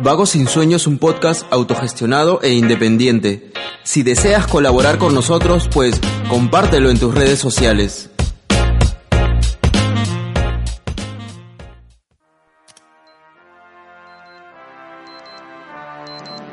[0.00, 3.52] Vagos sin Sueño es un podcast autogestionado e independiente.
[3.84, 8.10] Si deseas colaborar con nosotros, pues compártelo en tus redes sociales.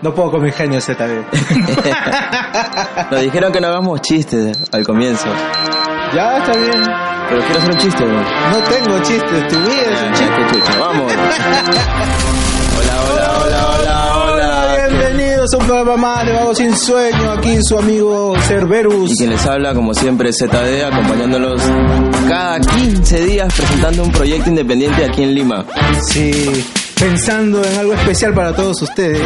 [0.02, 1.26] No puedo con mi genio ZB.
[3.12, 5.28] Nos dijeron que no hagamos chistes al comienzo.
[6.14, 6.84] ya, está bien.
[7.30, 8.26] Pero quiero hacer un chiste, weón.
[8.52, 10.80] No tengo chistes, tu vida es un chiste.
[10.80, 11.12] Vamos.
[12.78, 14.88] Hola, hola, hola, hola, hola.
[14.90, 17.32] Bienvenidos a un programa más de Vago Sin Sueño.
[17.32, 19.12] Aquí su amigo Cerberus.
[19.12, 21.62] Y quien les habla, como siempre, ZD, acompañándolos
[22.28, 25.66] cada 15 días presentando un proyecto independiente aquí en Lima.
[26.08, 26.66] Sí,
[27.00, 29.22] pensando en algo especial para todos ustedes.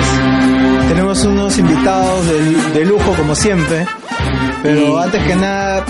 [0.88, 3.86] Tenemos unos invitados de, de lujo como siempre.
[4.64, 5.86] Pero Y- antes que nada,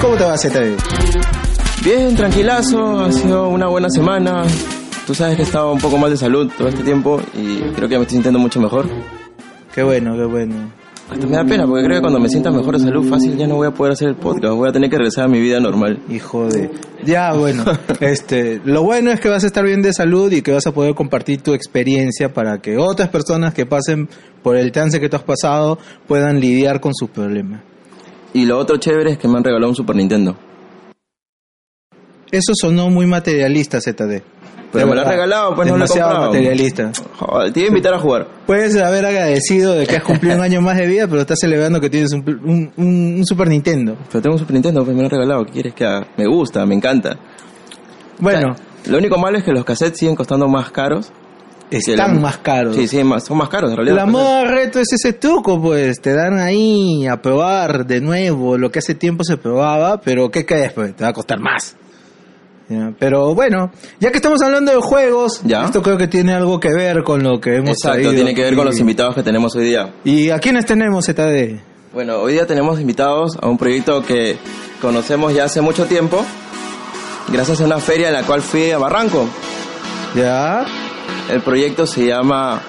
[0.00, 0.76] ¿cómo te va ZB?
[1.84, 4.42] Bien, tranquilazo, ha sido una buena semana.
[5.06, 7.88] Tú sabes que he estado un poco mal de salud todo este tiempo y creo
[7.88, 8.88] que ya me estoy sintiendo mucho mejor.
[9.72, 10.72] Qué bueno, qué bueno.
[11.08, 13.46] Hasta me da pena porque creo que cuando me sienta mejor de salud fácil ya
[13.46, 15.60] no voy a poder hacer el podcast, voy a tener que regresar a mi vida
[15.60, 16.00] normal.
[16.10, 16.72] Hijo de...
[17.04, 17.64] Ya, bueno.
[18.00, 20.72] este, lo bueno es que vas a estar bien de salud y que vas a
[20.72, 24.08] poder compartir tu experiencia para que otras personas que pasen
[24.42, 27.60] por el trance que tú has pasado puedan lidiar con sus problemas.
[28.34, 30.36] Y lo otro chévere es que me han regalado un Super Nintendo.
[32.32, 34.22] Eso sonó muy materialista, ZD.
[34.76, 36.32] Pero me lo verdad, regalado, pues no lo he Demasiado comprado.
[36.32, 36.92] materialista.
[37.18, 38.26] Joder, te iba a invitar a jugar.
[38.46, 41.80] Puedes haber agradecido de que has cumplido un año más de vida, pero estás celebrando
[41.80, 43.96] que tienes un, un- un- un Super Nintendo.
[44.10, 45.44] Pero tengo un Super Nintendo, pues me lo han regalado.
[45.46, 46.06] ¿Qué quieres que haga?
[46.16, 47.16] Me gusta, me encanta.
[48.18, 48.54] Bueno,
[48.86, 51.10] Lo único malo es que los cassettes siguen costando más caros.
[51.70, 52.76] están la- más caros.
[52.76, 53.96] Sí, sí, más, son más caros en realidad.
[53.96, 56.00] La los moda reto es ese truco, pues.
[56.00, 60.46] Te dan ahí a probar de nuevo lo que hace tiempo se probaba, pero ¿qué
[60.46, 60.72] crees?
[60.72, 61.76] Pues te va a costar más.
[62.98, 65.64] Pero bueno, ya que estamos hablando de juegos, Ya.
[65.64, 68.42] esto creo que tiene algo que ver con lo que hemos Exacto, traído tiene que
[68.42, 69.94] ver con los invitados que tenemos hoy día.
[70.04, 71.60] ¿Y a quiénes tenemos, ZD?
[71.92, 74.36] Bueno, hoy día tenemos invitados a un proyecto que
[74.82, 76.24] conocemos ya hace mucho tiempo,
[77.28, 79.26] gracias a una feria en la cual fui a Barranco.
[80.16, 80.64] ¿Ya?
[81.30, 82.60] El proyecto se llama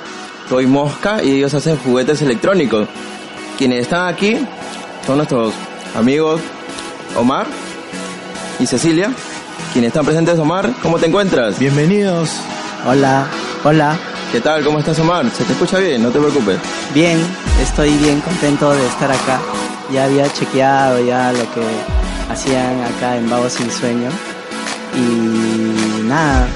[0.47, 2.87] Toy Mosca y ellos hacen juguetes electrónicos.
[3.57, 4.37] Quienes están aquí
[5.05, 5.53] son nuestros
[5.95, 6.39] amigos
[7.17, 7.47] Omar
[8.59, 9.11] y Cecilia.
[9.77, 11.59] Quienes están presentes, Omar, ¿cómo te encuentras?
[11.59, 12.31] Bienvenidos.
[12.87, 13.27] Hola,
[13.63, 13.95] hola,
[14.31, 14.63] ¿Qué tal?
[14.63, 15.29] ¿Cómo estás, Omar?
[15.29, 16.57] Se te escucha bien, no te preocupes.
[16.95, 17.19] bien,
[17.61, 19.39] estoy bien contento de estar acá.
[19.93, 21.61] Ya había chequeado ya lo que
[22.27, 24.09] hacían acá en Vago Sin Sueño
[24.95, 26.47] y nada,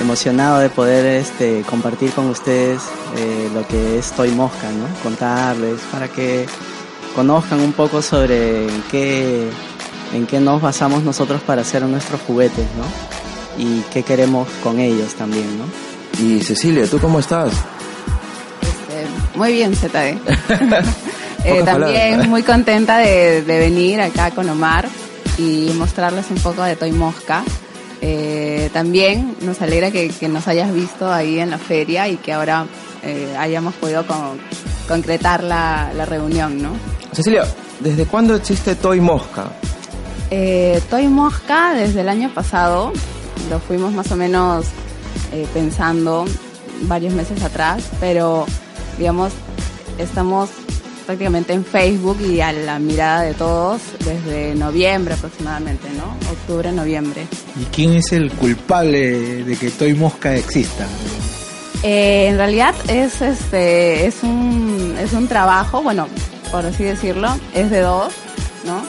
[0.00, 2.82] emocionado de poder este, compartir con ustedes
[3.16, 4.88] eh, lo que es Toy Mosca, ¿no?
[5.04, 6.46] Contarles para que
[7.14, 9.48] conozcan un poco sobre qué,
[10.12, 13.62] en qué nos basamos nosotros para hacer nuestros juguetes, ¿no?
[13.62, 15.64] Y qué queremos con ellos también, ¿no?
[16.22, 17.52] Y Cecilia, ¿tú cómo estás?
[18.62, 19.06] Este,
[19.38, 20.18] muy bien, ZD.
[21.46, 22.28] Eh, también palabras.
[22.28, 24.88] muy contenta de, de venir acá con Omar
[25.36, 27.44] y mostrarles un poco de Toy Mosca.
[28.00, 32.32] Eh, también nos alegra que, que nos hayas visto ahí en la feria y que
[32.32, 32.64] ahora
[33.02, 34.38] eh, hayamos podido con-
[34.88, 36.70] concretar la, la reunión, ¿no?
[37.12, 37.44] Cecilia,
[37.80, 39.50] ¿desde cuándo existe Toy Mosca?
[40.30, 42.92] Eh, Toy Mosca desde el año pasado,
[43.50, 44.66] lo fuimos más o menos
[45.32, 46.24] eh, pensando
[46.82, 48.46] varios meses atrás, pero
[48.98, 49.32] digamos,
[49.98, 50.50] estamos
[51.06, 56.04] prácticamente en Facebook y a la mirada de todos desde noviembre aproximadamente, ¿no?
[56.30, 57.26] Octubre, noviembre.
[57.60, 60.86] ¿Y quién es el culpable de que Toy Mosca exista?
[61.82, 66.08] Eh, en realidad es este es un es un trabajo, bueno,
[66.50, 68.12] por así decirlo, es de dos,
[68.64, 68.82] ¿no?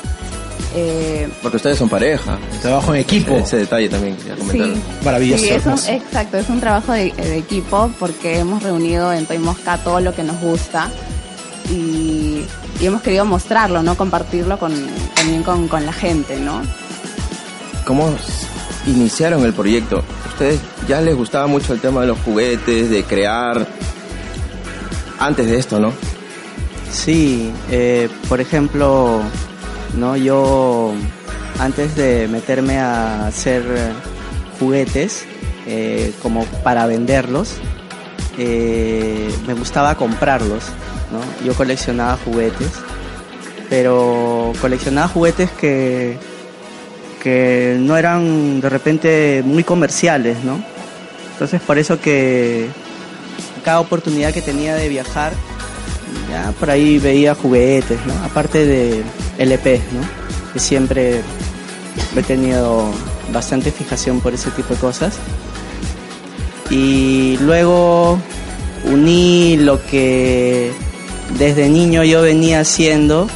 [0.77, 2.37] Eh, Porque ustedes son pareja.
[2.61, 3.33] Trabajo en equipo.
[3.35, 4.67] Ese detalle también quería comentar.
[4.67, 5.91] Sí, Maravilloso, Sí, es un- hermoso.
[5.91, 10.13] exacto, es un trabajo de, de equipo porque hemos reunido en Toy Mosca todo lo
[10.13, 10.89] que nos gusta
[11.71, 12.41] y,
[12.81, 13.95] y hemos querido mostrarlo, ¿no?
[13.95, 14.73] Compartirlo con,
[15.15, 16.61] también con, con la gente, ¿no?
[17.85, 18.13] ¿Cómo
[18.87, 20.03] iniciaron el proyecto?
[20.27, 23.65] ¿Ustedes ya les gustaba mucho el tema de los juguetes, de crear?
[25.19, 25.93] Antes de esto, ¿no?
[26.91, 29.21] Sí, eh, por ejemplo,
[29.93, 30.93] no yo
[31.59, 33.91] antes de meterme a hacer eh,
[34.59, 35.25] juguetes
[35.67, 37.57] eh, como para venderlos,
[38.37, 40.63] eh, me gustaba comprarlos,
[41.11, 41.45] ¿no?
[41.45, 42.71] Yo coleccionaba juguetes,
[43.69, 46.17] pero coleccionaba juguetes que,
[47.23, 50.63] que no eran de repente muy comerciales, ¿no?
[51.33, 52.67] Entonces por eso que
[53.63, 55.33] cada oportunidad que tenía de viajar,
[56.29, 58.13] ya por ahí veía juguetes, ¿no?
[58.23, 59.03] Aparte de
[59.37, 60.01] LP, ¿no?
[60.53, 61.21] Que siempre
[62.15, 62.91] he tenido
[63.31, 65.15] bastante fijación por ese tipo de cosas.
[66.69, 68.19] Y luego
[68.91, 70.71] uní lo que
[71.37, 73.27] desde niño yo venía haciendo,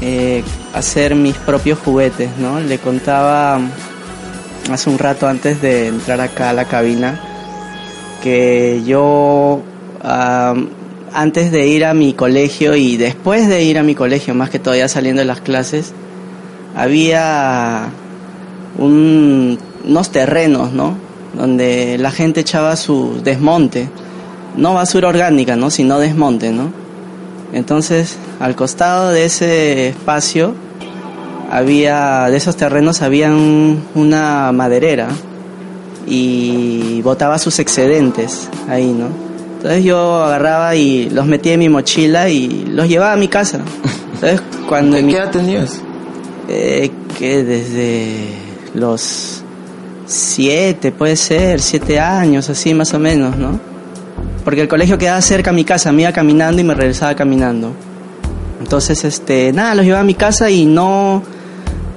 [0.00, 0.42] eh,
[0.72, 2.60] hacer mis propios juguetes, ¿no?
[2.60, 3.60] Le contaba
[4.70, 7.20] hace un rato antes de entrar acá a la cabina
[8.22, 9.60] que yo
[11.14, 14.58] antes de ir a mi colegio y después de ir a mi colegio, más que
[14.58, 15.92] todavía saliendo de las clases,
[16.74, 17.88] había
[18.76, 20.96] unos terrenos, ¿no?
[21.34, 23.88] Donde la gente echaba su desmonte,
[24.56, 25.70] no basura orgánica, ¿no?
[25.70, 26.72] Sino desmonte, ¿no?
[27.52, 30.56] Entonces, al costado de ese espacio
[31.48, 35.08] había, de esos terrenos había una maderera
[36.08, 39.23] y botaba sus excedentes ahí, ¿no?
[39.64, 43.60] Entonces yo agarraba y los metía en mi mochila y los llevaba a mi casa.
[44.12, 45.80] Entonces, cuando ¿Qué edad tenías?
[46.48, 48.28] Eh, que desde
[48.74, 49.42] los
[50.04, 53.58] siete, puede ser, siete años, así más o menos, ¿no?
[54.44, 57.72] Porque el colegio quedaba cerca a mi casa, me iba caminando y me regresaba caminando.
[58.60, 61.22] Entonces, este, nada, los llevaba a mi casa y no,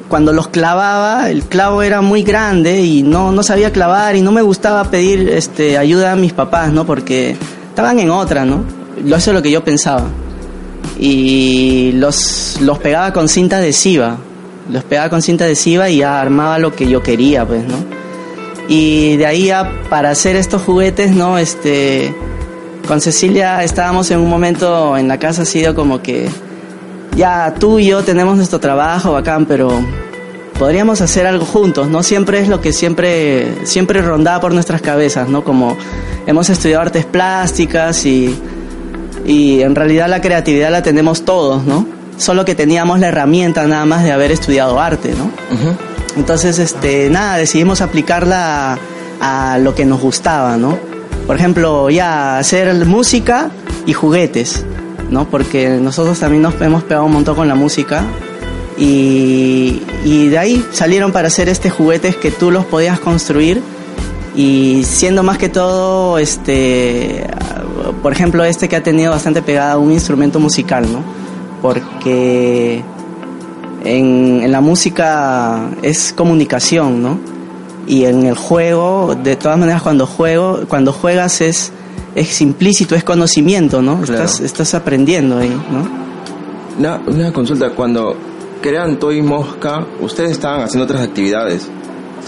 [0.08, 4.32] cuando los clavaba, el clavo era muy grande y no, no sabía clavar y no
[4.32, 6.86] me gustaba pedir este, ayuda a mis papás, ¿no?
[6.86, 7.36] Porque
[7.78, 8.64] estaban en otra, ¿no?
[9.06, 10.08] Eso es lo que yo pensaba.
[11.00, 14.18] Y los, los pegaba con cinta adhesiva
[14.72, 17.76] los pegaba con cinta adhesiva y ya armaba lo que yo quería, pues, ¿no?
[18.68, 21.38] Y de ahí ya para hacer estos juguetes, ¿no?
[21.38, 22.14] Este,
[22.88, 26.28] con Cecilia estábamos en un momento en la casa, ha sido como que
[27.16, 29.72] ya tú y yo tenemos nuestro trabajo bacán, pero
[30.60, 32.04] podríamos hacer algo juntos, ¿no?
[32.04, 35.44] Siempre es lo que siempre, siempre rondaba por nuestras cabezas, ¿no?
[35.44, 35.78] Como
[36.26, 38.38] hemos estudiado artes plásticas y,
[39.26, 41.98] y en realidad la creatividad la tenemos todos, ¿no?
[42.18, 45.32] solo que teníamos la herramienta nada más de haber estudiado arte, ¿no?
[46.16, 48.78] Entonces, este, nada, decidimos aplicarla
[49.22, 50.78] a, lo que nos gustaba, ¿no?
[51.26, 53.52] Por ejemplo, ya hacer música
[53.86, 54.66] y juguetes,
[55.10, 55.30] ¿no?
[55.30, 58.04] Porque nosotros también nos hemos pegado un montón con la música
[58.78, 63.62] y, y de ahí salieron para hacer este juguetes que tú los podías construir
[64.36, 67.26] y siendo más que todo, este,
[68.04, 71.04] por ejemplo, este que ha tenido bastante pegada un instrumento musical, ¿no?
[71.62, 72.84] porque
[73.84, 77.20] en, la música es comunicación, ¿no?
[77.88, 81.72] Y en el juego, de todas maneras, cuando juego, cuando juegas es,
[82.16, 84.04] es implícito, es conocimiento, ¿no?
[84.04, 86.08] Estás, estás aprendiendo ahí, ¿no?
[86.78, 88.16] Una, una consulta, cuando
[88.68, 91.70] crean Toy Mosca, ustedes estaban haciendo otras actividades.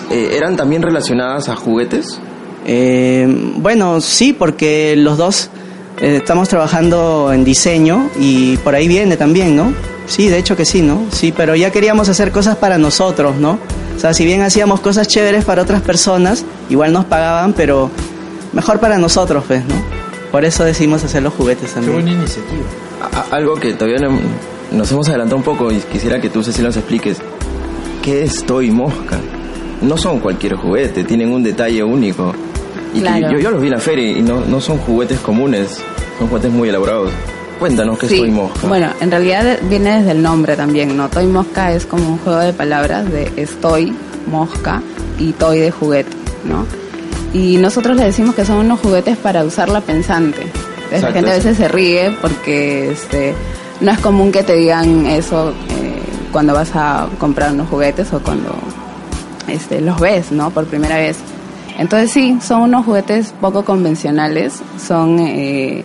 [0.09, 2.19] Eh, ¿Eran también relacionadas a juguetes?
[2.65, 3.27] Eh,
[3.57, 5.49] bueno, sí, porque los dos
[5.99, 9.73] eh, estamos trabajando en diseño y por ahí viene también, ¿no?
[10.07, 11.05] Sí, de hecho que sí, ¿no?
[11.11, 13.59] Sí, pero ya queríamos hacer cosas para nosotros, ¿no?
[13.95, 17.91] O sea, si bien hacíamos cosas chéveres para otras personas, igual nos pagaban, pero
[18.53, 19.75] mejor para nosotros, pues, ¿no?
[20.31, 21.97] Por eso decidimos hacer los juguetes también.
[21.97, 22.63] Qué buena iniciativa.
[23.31, 24.07] algo que todavía
[24.71, 27.17] nos hemos adelantado un poco y quisiera que tú, Cecilia, nos expliques.
[28.03, 29.19] ¿Qué es Toy Mosca?
[29.81, 32.33] No son cualquier juguete, tienen un detalle único.
[32.93, 35.79] Y yo, los vi en la feria y no, no son juguetes comunes,
[36.17, 37.11] son juguetes muy elaborados.
[37.59, 38.67] Cuéntanos qué es Toy Mosca.
[38.67, 41.09] Bueno, en realidad viene desde el nombre también, ¿no?
[41.09, 43.93] Toy Mosca es como un juego de palabras de estoy,
[44.29, 44.81] mosca
[45.19, 46.11] y toy de juguete,
[46.45, 46.65] ¿no?
[47.33, 50.47] Y nosotros le decimos que son unos juguetes para usarla pensante.
[50.91, 53.35] la gente a veces se ríe porque este,
[53.81, 58.19] no es común que te digan eso eh, cuando vas a comprar unos juguetes o
[58.19, 58.53] cuando
[59.47, 60.51] este, los ves, ¿no?
[60.51, 61.17] Por primera vez.
[61.77, 65.83] Entonces sí, son unos juguetes poco convencionales, son, eh,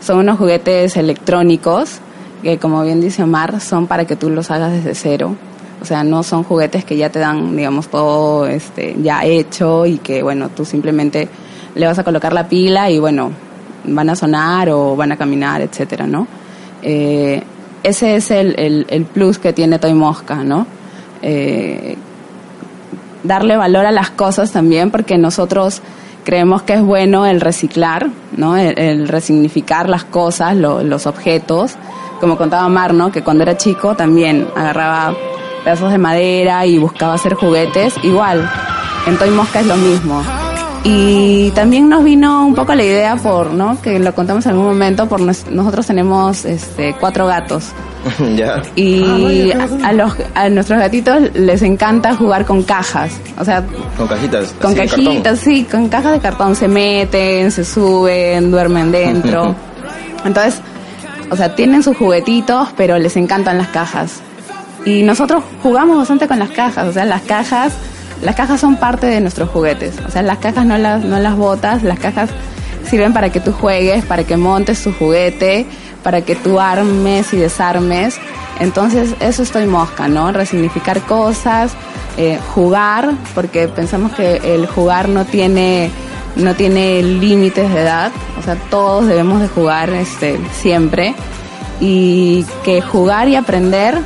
[0.00, 2.00] son unos juguetes electrónicos
[2.42, 5.36] que como bien dice Omar, son para que tú los hagas desde cero.
[5.82, 9.98] O sea, no son juguetes que ya te dan, digamos, todo este, ya hecho y
[9.98, 11.28] que, bueno, tú simplemente
[11.74, 13.30] le vas a colocar la pila y, bueno,
[13.84, 16.26] van a sonar o van a caminar, etcétera, ¿no?
[16.82, 17.42] Eh,
[17.82, 20.66] ese es el, el, plus que tiene Toy Mosca, ¿no?
[21.22, 21.96] Eh,
[23.22, 25.82] darle valor a las cosas también, porque nosotros
[26.24, 28.56] creemos que es bueno el reciclar, ¿no?
[28.56, 31.76] El, resignificar las cosas, los objetos.
[32.20, 33.10] Como contaba Mar, ¿no?
[33.10, 35.14] Que cuando era chico también agarraba
[35.64, 37.94] pedazos de madera y buscaba hacer juguetes.
[38.02, 38.48] Igual,
[39.06, 40.22] en Toy Mosca es lo mismo.
[40.82, 43.80] Y también nos vino un poco la idea por, ¿no?
[43.82, 47.66] Que lo contamos en algún momento, por nos- nosotros tenemos este, cuatro gatos.
[48.36, 48.62] ya.
[48.76, 53.12] Y a, a los, a nuestros gatitos les encanta jugar con cajas.
[53.38, 53.62] O sea,
[53.98, 54.54] Con cajitas.
[54.60, 56.56] con cajitas, sí, con cajas de cartón.
[56.56, 59.54] Se meten, se suben, duermen dentro.
[60.24, 60.62] Entonces,
[61.30, 64.20] o sea, tienen sus juguetitos, pero les encantan las cajas.
[64.86, 66.86] Y nosotros jugamos bastante con las cajas.
[66.88, 67.74] O sea, las cajas,
[68.22, 69.94] las cajas son parte de nuestros juguetes.
[70.06, 72.30] O sea, las cajas no las, no las botas, las cajas
[72.88, 75.66] sirven para que tú juegues, para que montes tu juguete,
[76.02, 78.18] para que tú armes y desarmes.
[78.58, 80.32] Entonces, eso estoy mosca, ¿no?
[80.32, 81.72] Resignificar cosas,
[82.16, 85.90] eh, jugar, porque pensamos que el jugar no tiene
[86.36, 91.12] no tiene límites de edad, o sea, todos debemos de jugar este siempre
[91.80, 93.98] y que jugar y aprender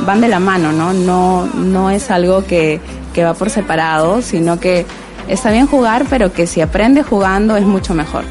[0.00, 0.92] van de la mano, ¿no?
[0.92, 2.80] No no es algo que,
[3.12, 4.86] que va por separado, sino que
[5.28, 8.24] está bien jugar, pero que si aprendes jugando es mucho mejor.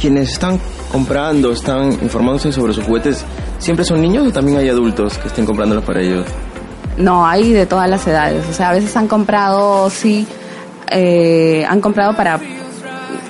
[0.00, 0.60] Quienes están
[0.90, 3.24] comprando, están informándose sobre sus juguetes,
[3.58, 6.26] ¿siempre son niños o también hay adultos que estén comprándolos para ellos?
[6.96, 8.44] No, hay de todas las edades.
[8.48, 10.26] O sea, a veces han comprado, sí,
[10.90, 12.40] eh, han comprado para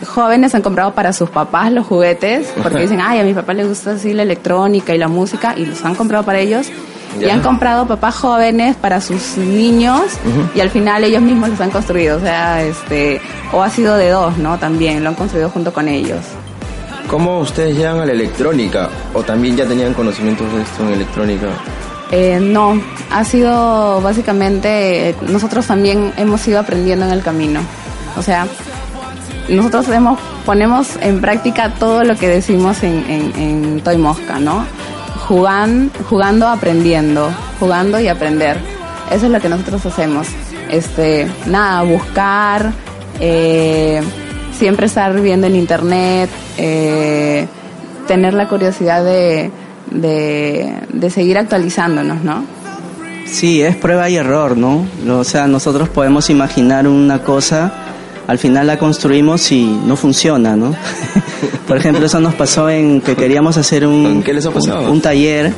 [0.07, 3.65] jóvenes, han comprado para sus papás los juguetes, porque dicen, ay, a mi papá le
[3.65, 6.71] gusta así la electrónica y la música, y los han comprado para ellos.
[7.21, 10.03] Y han comprado papás jóvenes para sus niños,
[10.55, 12.19] y al final ellos mismos los han construido.
[12.19, 13.21] O sea, este,
[13.53, 14.59] o ha sido de dos, ¿no?
[14.59, 16.21] También lo han construido junto con ellos.
[17.09, 18.91] ¿Cómo ustedes llegan a la electrónica?
[19.15, 21.47] ¿O también ya tenían conocimientos de esto en electrónica?
[22.11, 27.61] Eh, no, ha sido básicamente, eh, nosotros también hemos ido aprendiendo en el camino.
[28.17, 28.47] O sea,
[29.49, 34.65] nosotros hemos, ponemos en práctica todo lo que decimos en, en, en Toy Mosca, ¿no?
[35.29, 37.31] Jugan, jugando, aprendiendo,
[37.61, 38.57] jugando y aprender.
[39.13, 40.27] Eso es lo que nosotros hacemos.
[40.71, 42.73] Este, nada, buscar,
[43.21, 44.01] eh,
[44.59, 47.47] siempre estar viendo en internet, eh,
[48.07, 49.51] tener la curiosidad de,
[49.91, 52.45] de, de seguir actualizándonos, ¿no?
[53.27, 54.87] Sí, es prueba y error, ¿no?
[55.11, 57.71] O sea, nosotros podemos imaginar una cosa,
[58.29, 60.77] al final la construimos y no funciona, ¿no?
[61.67, 64.83] Por ejemplo, eso nos pasó en que queríamos hacer un, ¿En qué les ha pasado?
[64.85, 65.53] un, un taller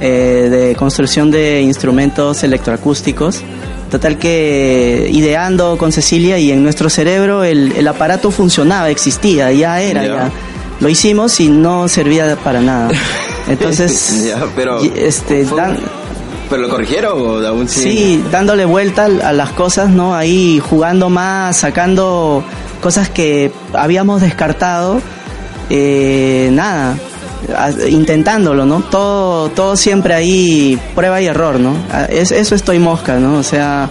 [0.00, 3.42] eh, de construcción de instrumentos electroacústicos.
[3.90, 9.82] Total que ideando con Cecilia y en nuestro cerebro el, el aparato funcionaba, existía, ya
[9.82, 10.14] era, Ya.
[10.14, 10.30] ya.
[10.80, 12.90] Lo hicimos y no servía para nada.
[13.48, 15.78] Entonces, pero- este, dan-
[16.52, 17.80] ¿Pero lo corrigieron o aún sí?
[17.80, 20.14] Sí, dándole vuelta a las cosas, ¿no?
[20.14, 22.44] Ahí jugando más, sacando
[22.82, 25.00] cosas que habíamos descartado.
[25.70, 26.98] Eh, nada,
[27.88, 28.82] intentándolo, ¿no?
[28.82, 31.74] Todo, todo siempre ahí, prueba y error, ¿no?
[32.10, 33.38] Es, eso estoy mosca, ¿no?
[33.38, 33.88] O sea,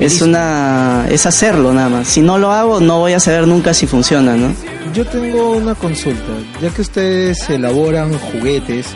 [0.00, 2.08] es una, es hacerlo nada más.
[2.08, 4.54] Si no lo hago, no voy a saber nunca si funciona, ¿no?
[4.94, 6.32] Yo tengo una consulta.
[6.62, 8.86] Ya que ustedes elaboran juguetes,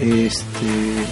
[0.00, 1.04] este,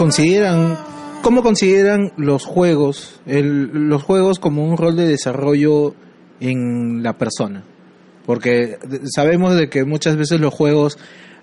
[0.00, 0.78] consideran,
[1.22, 5.94] ¿cómo consideran los juegos, el- los juegos como un rol de desarrollo
[6.40, 7.64] en la persona?
[8.24, 8.78] Porque
[9.14, 10.96] sabemos de que muchas veces los juegos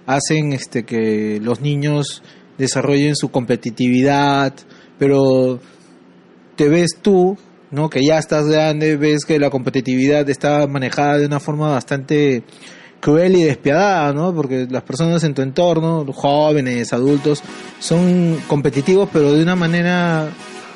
[0.07, 2.23] hacen este que los niños
[2.57, 4.53] desarrollen su competitividad,
[4.97, 5.59] pero
[6.55, 7.37] te ves tú,
[7.69, 7.91] ¿no?
[7.91, 12.41] Que ya estás grande, ves que la competitividad está manejada de una forma bastante
[13.07, 14.33] cruel y despiadada, ¿no?
[14.33, 17.41] Porque las personas en tu entorno, jóvenes, adultos,
[17.79, 20.27] son competitivos, pero de una manera,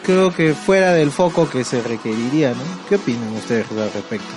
[0.05, 2.63] creo que fuera del foco que se requeriría, ¿no?
[2.87, 4.27] ¿Qué opinan ustedes al respecto?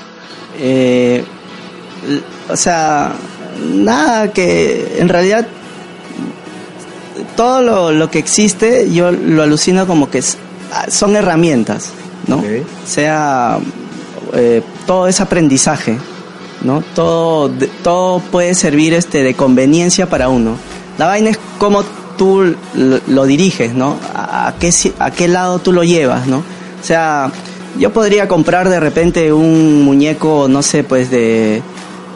[0.59, 1.23] Eh,
[2.51, 3.13] o sea,
[3.75, 5.47] nada que en realidad
[7.37, 10.37] todo lo, lo que existe yo lo alucino como que es-
[10.73, 11.91] ah, son herramientas,
[12.27, 12.39] ¿no?
[12.39, 12.45] Ok.
[12.87, 13.59] Sea
[14.33, 15.97] eh, todo es aprendizaje,
[16.63, 16.83] ¿no?
[16.95, 17.51] Todo
[17.85, 20.57] todo puede servir este de conveniencia para uno.
[20.99, 21.85] La vaina es cómo
[22.19, 23.97] tú lo, lo diriges, ¿no?
[24.13, 26.39] A, a qué a qué lado tú lo llevas, ¿no?
[26.39, 27.31] O sea,
[27.79, 31.63] yo podría comprar de repente un muñeco, no sé, pues de,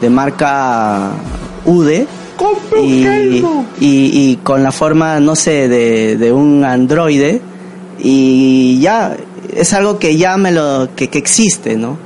[0.01, 1.11] de marca
[1.65, 2.07] UDE.
[2.81, 3.05] Y,
[3.79, 7.41] y, y con la forma, no sé, de, de un androide.
[7.99, 9.17] Y ya,
[9.53, 11.97] es algo que ya me lo, que, que existe, ¿no?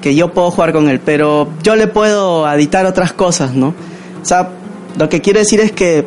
[0.00, 3.68] Que yo puedo jugar con él, pero yo le puedo editar otras cosas, ¿no?
[3.68, 4.50] O sea,
[4.98, 6.06] lo que quiero decir es que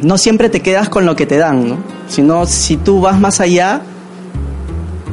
[0.00, 1.76] no siempre te quedas con lo que te dan, ¿no?
[2.08, 3.82] Sino si tú vas más allá,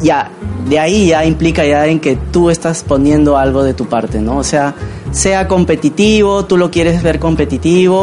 [0.02, 0.30] ya,
[0.70, 4.38] de ahí ya implica ya en que tú estás poniendo algo de tu parte, ¿no?
[4.38, 4.74] O sea,
[5.16, 7.98] sea competitivo, tú lo quieres ver competitivo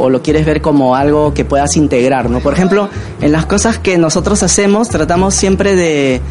[0.00, 2.40] o, lo quieres ver como algo que puedas integrar, ¿no?
[2.40, 2.88] Por ejemplo,
[3.20, 6.22] en las cosas que nosotros hacemos tratamos siempre de,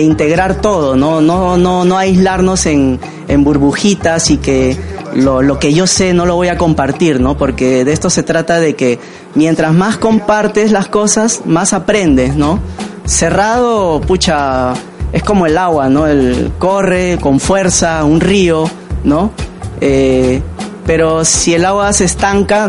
[0.00, 1.20] integrar todo, ¿no?
[1.20, 4.76] No, no, no aislarnos en, en burbujitas y que
[5.16, 7.36] lo, lo, que yo sé no lo voy a compartir, ¿no?
[7.36, 9.00] Porque de esto se trata de que
[9.34, 12.60] mientras más compartes las cosas, más aprendes, ¿no?
[13.06, 14.72] Cerrado, pucha,
[15.12, 16.06] es como el agua, ¿no?
[16.06, 18.70] El corre con fuerza, un río,
[19.02, 19.32] ¿no?
[19.80, 20.42] Eh,
[20.86, 22.68] pero si el agua se estanca,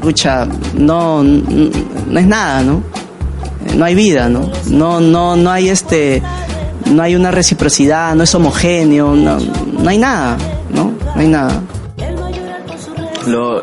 [0.00, 2.82] pucha, no, no es nada, ¿no?
[3.76, 4.50] No hay vida, ¿no?
[4.66, 6.22] No, no, no hay este,
[6.86, 10.36] no hay una reciprocidad, no es homogéneo, no, no hay nada,
[10.74, 10.92] ¿no?
[11.14, 11.60] No hay nada.
[13.26, 13.62] Lo,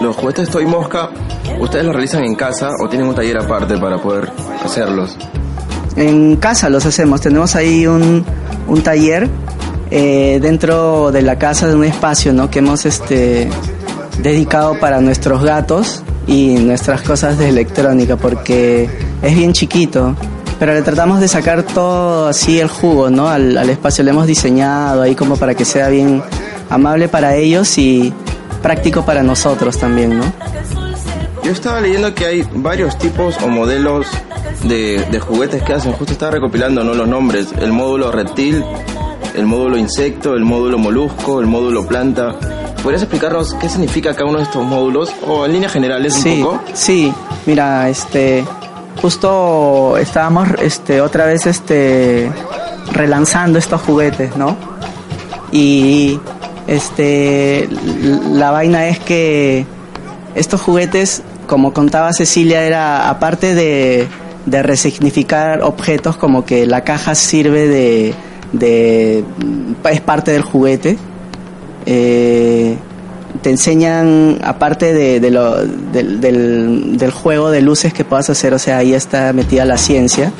[0.00, 1.10] los juguetes Toy Mosca,
[1.60, 4.30] ¿ustedes los realizan en casa o tienen un taller aparte para poder
[4.64, 5.16] hacerlos?
[5.96, 8.24] En casa los hacemos, tenemos ahí un,
[8.68, 9.28] un taller
[9.90, 12.50] eh, dentro de la casa de un espacio ¿no?
[12.50, 13.48] que hemos este,
[14.18, 18.90] dedicado para nuestros gatos y nuestras cosas de electrónica porque
[19.22, 20.16] es bien chiquito
[20.58, 23.28] pero le tratamos de sacar todo así el jugo ¿no?
[23.28, 26.22] al, al espacio lo hemos diseñado ahí como para que sea bien
[26.68, 28.12] amable para ellos y
[28.62, 30.24] práctico para nosotros también ¿no?
[31.44, 34.08] yo estaba leyendo que hay varios tipos o modelos
[34.64, 36.92] de, de juguetes que hacen justo estaba recopilando ¿no?
[36.92, 38.64] los nombres el módulo reptil
[39.36, 42.34] el módulo insecto, el módulo molusco, el módulo planta.
[42.82, 46.42] ¿Podrías explicarnos qué significa cada uno de estos módulos o en líneas generales sí, un
[46.42, 46.62] poco?
[46.72, 47.12] Sí,
[47.44, 48.44] mira, este
[49.00, 52.30] justo estábamos este otra vez este
[52.92, 54.56] relanzando estos juguetes, ¿no?
[55.52, 56.18] Y
[56.66, 57.68] este
[58.32, 59.66] la vaina es que
[60.34, 64.08] estos juguetes, como contaba Cecilia, era aparte de,
[64.46, 68.14] de resignificar objetos como que la caja sirve de
[68.58, 69.24] de
[69.90, 70.98] es parte del juguete.
[71.86, 72.76] Eh,
[73.42, 78.54] te enseñan aparte de, de lo, del, del, del, juego de luces que puedas hacer
[78.54, 80.32] o sea ahí está metida la ciencia.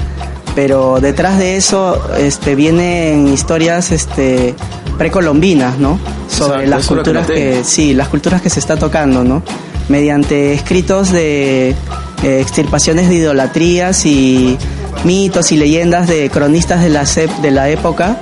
[0.54, 4.54] Pero detrás de eso este vienen historias este
[4.96, 8.76] precolombinas no sobre o sea, las culturas que, que sí las culturas que se está
[8.76, 9.42] tocando no
[9.88, 11.74] mediante escritos de
[12.22, 14.57] eh, extirpaciones de idolatrías y
[15.04, 17.04] mitos y leyendas de cronistas de la,
[17.42, 18.18] de la época,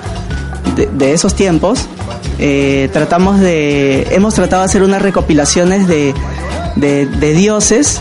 [0.75, 1.87] de, esos tiempos,
[2.39, 6.15] eh, tratamos de, hemos tratado de hacer unas recopilaciones de,
[6.77, 8.01] de, dioses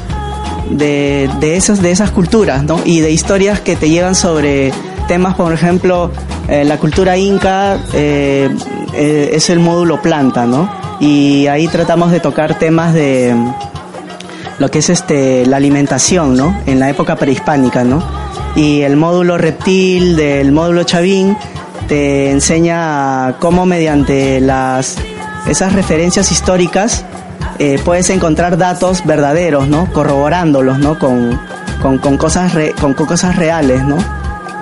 [0.70, 2.80] de, de, esas, de esas culturas ¿no?
[2.84, 4.72] y de historias que te llevan sobre
[5.08, 6.12] temas, por ejemplo,
[6.48, 8.50] eh, la cultura inca eh,
[8.96, 10.70] es el módulo planta, ¿no?
[11.00, 13.36] Y ahí tratamos de tocar temas de
[14.60, 16.56] lo que es este la alimentación, ¿no?
[16.66, 18.04] En la época prehispánica, ¿no?
[18.56, 21.36] Y el módulo reptil del módulo Chavín
[21.88, 24.98] te enseña cómo mediante las
[25.48, 27.06] esas referencias históricas
[27.60, 29.92] eh, puedes encontrar datos verdaderos, ¿no?
[29.92, 30.98] Corroborándolos, ¿no?
[30.98, 31.40] Con,
[31.82, 33.98] con, con cosas re, con, con, cosas reales, ¿no?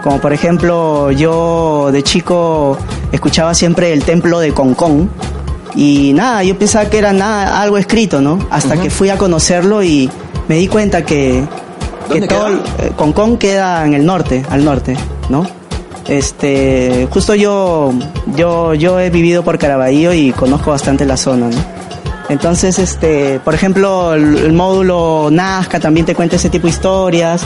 [0.03, 2.77] Como por ejemplo, yo de chico
[3.11, 5.09] escuchaba siempre el templo de Concón
[5.75, 8.39] y nada, yo pensaba que era nada, algo escrito, ¿no?
[8.49, 8.81] Hasta uh -huh.
[8.81, 10.09] que fui a conocerlo y
[10.47, 11.45] me di cuenta que
[12.11, 14.95] que todo eh, queda en el norte, al norte,
[15.29, 15.47] ¿no?
[16.07, 17.93] Este, justo yo
[18.35, 21.81] yo yo he vivido por Caraballo y conozco bastante la zona, ¿no?
[22.29, 27.41] Entonces, este, por ejemplo, el, módulo Nazca también te cuenta ese tipo de historias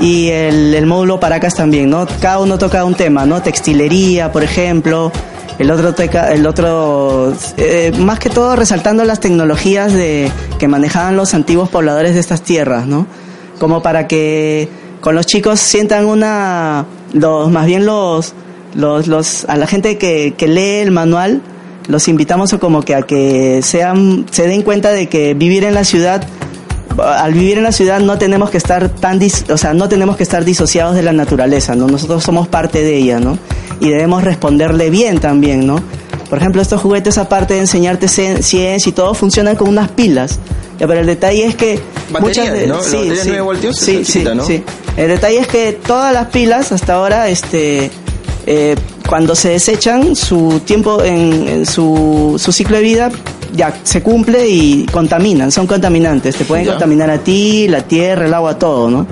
[0.00, 2.06] y el, el, módulo Paracas también, ¿no?
[2.20, 3.42] Cada uno toca un tema, ¿no?
[3.42, 5.12] Textilería, por ejemplo,
[5.58, 11.16] el otro teca, el otro eh, más que todo resaltando las tecnologías de que manejaban
[11.16, 13.06] los antiguos pobladores de estas tierras, ¿no?
[13.58, 14.68] Como para que
[15.00, 18.34] con los chicos sientan una, los, más bien los,
[18.74, 21.42] los, los, a la gente que, que lee el manual,
[21.86, 25.74] los invitamos a como que a que sean, se den cuenta de que vivir en
[25.74, 26.26] la ciudad,
[26.98, 30.16] al vivir en la ciudad no tenemos que estar tan, dis, o sea, no tenemos
[30.16, 31.86] que estar disociados de la naturaleza, ¿no?
[31.86, 33.38] Nosotros somos parte de ella, ¿no?
[33.80, 35.80] Y debemos responderle bien también, ¿no?
[36.28, 40.38] Por ejemplo, estos juguetes, aparte de enseñarte ciencia y todo, funcionan con unas pilas.
[40.78, 42.82] Pero el detalle es que Batería, muchas de, ¿no?
[42.82, 44.44] sí, sí, 9 voltios sí, sí, ¿no?
[44.44, 44.62] sí.
[44.96, 47.90] El detalle es que todas las pilas hasta ahora, este,
[48.46, 48.76] eh,
[49.08, 53.10] cuando se desechan, su tiempo en, en su, su, ciclo de vida
[53.54, 56.36] ya se cumple y contaminan, son contaminantes.
[56.36, 56.72] Te pueden ya.
[56.72, 59.06] contaminar a ti, la tierra, el agua, todo, ¿no?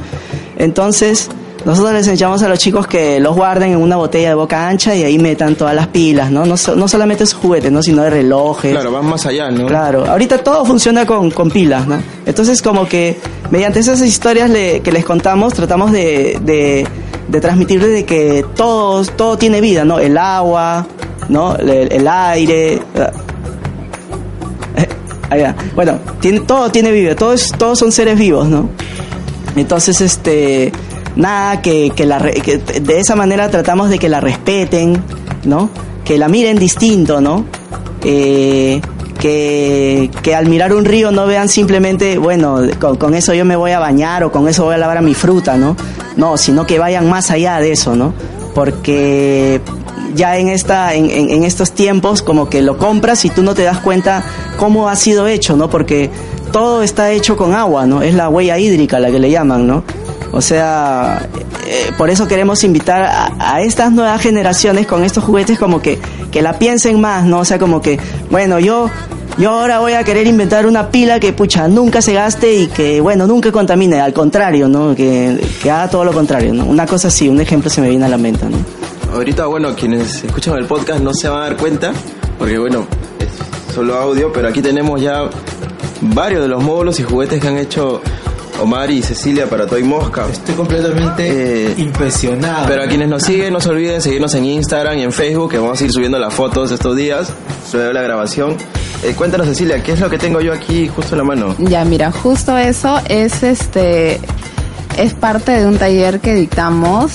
[0.59, 1.29] Entonces,
[1.67, 4.95] nosotros les enseñamos a los chicos que los guarden en una botella de boca ancha
[4.95, 6.47] y ahí metan todas las pilas, ¿no?
[6.47, 7.83] No, no solamente sus juguetes, ¿no?
[7.83, 8.71] Sino de relojes.
[8.71, 9.67] Claro, van más allá, ¿no?
[9.67, 12.01] Claro, ahorita todo funciona con, con pilas, ¿no?
[12.25, 13.19] Entonces como que
[13.51, 16.87] mediante esas historias le, que les contamos tratamos de, de,
[17.27, 19.99] de transmitirle de que todo, todo tiene vida, ¿no?
[19.99, 20.87] El agua,
[21.29, 21.57] ¿no?
[21.57, 22.81] El, el aire.
[25.31, 25.53] Ahí va.
[25.75, 28.71] Bueno, tiene, todo tiene vida, todos, todos son seres vivos, ¿no?
[29.57, 30.71] Entonces, este,
[31.17, 35.03] nada, que, que, la, que de esa manera tratamos de que la respeten,
[35.45, 35.71] ¿no?
[36.05, 37.45] Que la miren distinto, ¿no?
[38.05, 38.81] Eh,
[39.19, 43.57] que, que al mirar un río no vean simplemente, bueno, con, con eso yo me
[43.57, 45.75] voy a bañar o con eso voy a lavar mi fruta, ¿no?
[46.17, 48.13] No, sino que vayan más allá de eso, ¿no?
[48.55, 49.61] Porque
[50.15, 53.55] ya en, esta, en, en- en estos tiempos como que lo compras y tú no
[53.55, 54.23] te das cuenta
[54.59, 55.69] cómo ha sido hecho, ¿no?
[55.71, 56.11] Porque
[56.53, 58.03] todo está hecho con agua, ¿no?
[58.03, 59.83] Es la huella hídrica la que le llaman, ¿no?
[60.33, 61.29] O sea,
[61.67, 63.03] eh, por eso queremos invitar
[63.39, 65.99] a, estas nuevas generaciones con estos juguetes como que,
[66.31, 67.41] que la piensen más, ¿no?
[67.41, 67.99] O sea, como que,
[68.31, 68.91] bueno, yo,
[69.39, 73.01] yo ahora voy a querer inventar una pila que, pucha, nunca se gaste y que,
[73.01, 74.95] bueno, nunca contamine, al contrario, ¿no?
[74.95, 76.65] Que, que haga todo lo contrario, ¿no?
[76.65, 78.59] Una cosa así, un ejemplo se me viene a la mente, ¿no?
[79.13, 81.93] Ahorita, bueno, quienes escuchan el podcast no se van a dar cuenta,
[82.39, 82.87] porque bueno,
[83.19, 85.31] es solo audio, pero aquí tenemos ya
[86.01, 88.03] varios de los módulos y juguetes que han hecho
[88.61, 90.27] Omar y Cecilia para Toy Mosca.
[90.31, 92.67] Estoy completamente Eh, impresionado.
[92.69, 95.59] Pero a quienes nos siguen, no se olviden seguirnos en Instagram y en Facebook, que
[95.59, 97.29] vamos a ir subiendo las fotos estos días,
[97.73, 98.57] luego la grabación.
[99.03, 101.55] Eh, cuéntanos, Cecilia, ¿qué es lo que tengo yo aquí justo en la mano?
[101.59, 104.19] Ya, mira, justo eso es este
[104.97, 107.13] es parte de un taller que dictamos.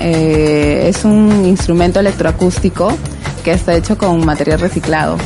[0.00, 2.92] Eh, es un instrumento electroacústico
[3.44, 5.16] que está hecho con material reciclado.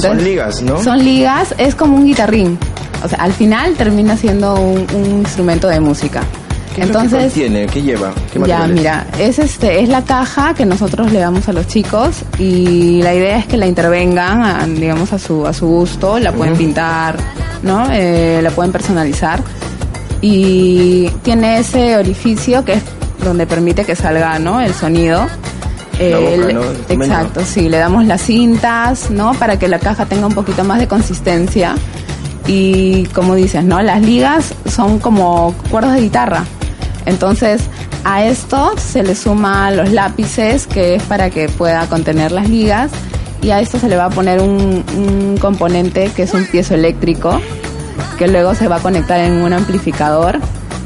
[0.00, 0.82] Son ligas, ¿no?
[0.82, 2.58] Son ligas, es como un guitarrín.
[3.04, 6.22] O sea, al final termina siendo un, un instrumento de música.
[6.70, 7.66] ¿Qué que Entonces, contiene?
[7.66, 8.12] ¿Qué lleva?
[8.32, 12.22] ¿Qué ya, mira, es este, es la caja que nosotros le damos a los chicos
[12.38, 16.32] y la idea es que la intervengan, a, digamos, a su, a su gusto, la
[16.32, 17.16] pueden pintar,
[17.62, 17.86] ¿no?
[17.92, 19.40] Eh, la pueden personalizar
[20.20, 22.82] y tiene ese orificio que es
[23.22, 24.60] donde permite que salga, ¿no?
[24.60, 25.26] El sonido.
[26.00, 26.34] La boca,
[26.88, 29.32] El- exacto, sí, le damos las cintas, ¿no?
[29.34, 31.76] Para que la caja tenga un poquito más de consistencia
[32.46, 33.80] y como dices, ¿no?
[33.82, 36.44] Las ligas son como cuerdas de guitarra.
[37.06, 37.62] Entonces,
[38.04, 42.90] a esto se le suman los lápices, que es para que pueda contener las ligas,
[43.42, 46.74] y a esto se le va a poner un, un componente que es un piezo
[46.74, 47.40] eléctrico,
[48.18, 50.38] que luego se va a conectar en un amplificador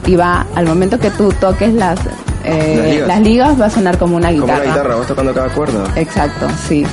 [0.06, 1.98] y va, al momento que tú toques las,
[2.44, 3.08] eh, Las ligas.
[3.08, 4.62] las ligas, va a sonar como una Como guitarra.
[4.64, 5.84] una guitarra, vas tocando cada cuerda.
[5.96, 6.84] Exacto, sí.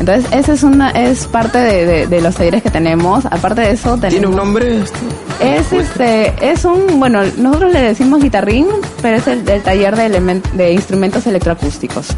[0.00, 3.26] Entonces, esa es una es parte de, de- de los talleres que tenemos.
[3.26, 4.10] Aparte de eso, tenemos...
[4.10, 4.78] ¿Tiene un nombre?
[4.82, 4.98] esto?
[5.40, 8.66] Es este, es un, bueno, nosotros le decimos guitarrín,
[9.02, 12.08] pero es el, el taller de, elemen- de instrumentos electroacústicos.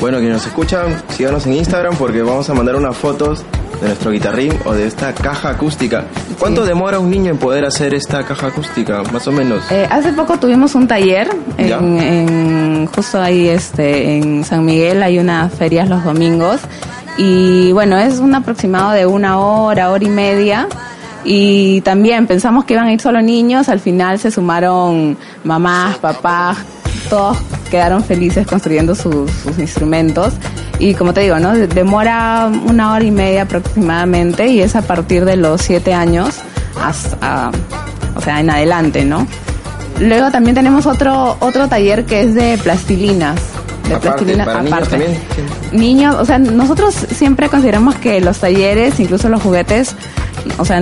[0.00, 3.44] Bueno, quienes nos escuchan, síganos en Instagram porque vamos a mandar unas fotos
[3.80, 6.04] de nuestro guitarrín o de esta caja acústica.
[6.38, 6.68] ¿Cuánto Sí.
[6.68, 9.02] demora un niño en poder hacer esta caja acústica?
[9.12, 9.64] Más o menos.
[9.70, 15.18] Eh, hace poco tuvimos un taller en, en- justo ahí este en San Miguel hay
[15.18, 16.60] unas ferias los domingos
[17.18, 20.68] y bueno es un aproximado de una hora hora y media.
[21.24, 23.68] Y también pensamos que iban a ir solo niños.
[23.68, 26.58] Al final se sumaron mamás papás.
[27.10, 27.36] Todos
[27.70, 30.34] quedaron felices construyendo sus, instrumentos.
[30.78, 34.46] Y como te digo no De- demora una hora y media aproximadamente.
[34.48, 36.36] Y es a partir de los siete años
[36.80, 37.50] hasta
[38.14, 39.26] o sea en adelante no
[39.98, 43.40] Luego también tenemos otro otro taller que es de plastilinas.
[43.88, 44.90] De Aparte, plastilina para niños aparte.
[44.90, 45.18] también.
[45.72, 49.94] Niños, o sea, nosotros siempre consideramos que los talleres, incluso los juguetes,
[50.58, 50.80] o sea,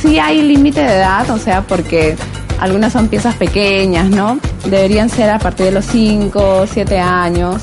[0.00, 2.16] sí hay límite de edad, o sea, porque
[2.60, 4.38] algunas son piezas pequeñas, ¿no?
[4.64, 7.62] Deberían ser a partir de los 5, 7 años.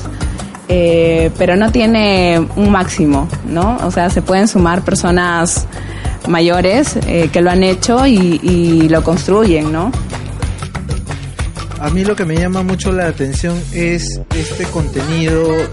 [0.70, 3.78] eh, pero no tiene un máximo, ¿no?
[3.84, 5.66] O sea, se pueden sumar personas
[6.26, 9.90] mayores eh, que lo han hecho y, y lo construyen, ¿no?
[11.80, 15.68] A mí lo que me llama mucho la atención es este contenido eh,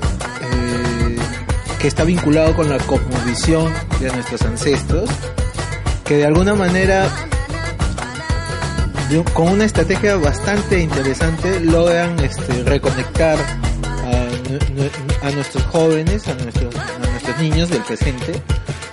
[1.82, 5.10] que está vinculado con la cosmovisión de nuestros ancestros,
[6.06, 7.10] que de alguna manera,
[9.34, 14.90] con una estrategia bastante interesante, logran este, reconectar a, nu- nu-
[15.28, 18.34] a nuestros jóvenes, a nuestros, a nuestros niños del presente,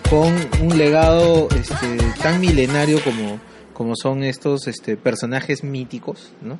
[0.09, 3.39] con un legado este, tan milenario como,
[3.75, 6.59] como son estos este, personajes míticos, ¿no?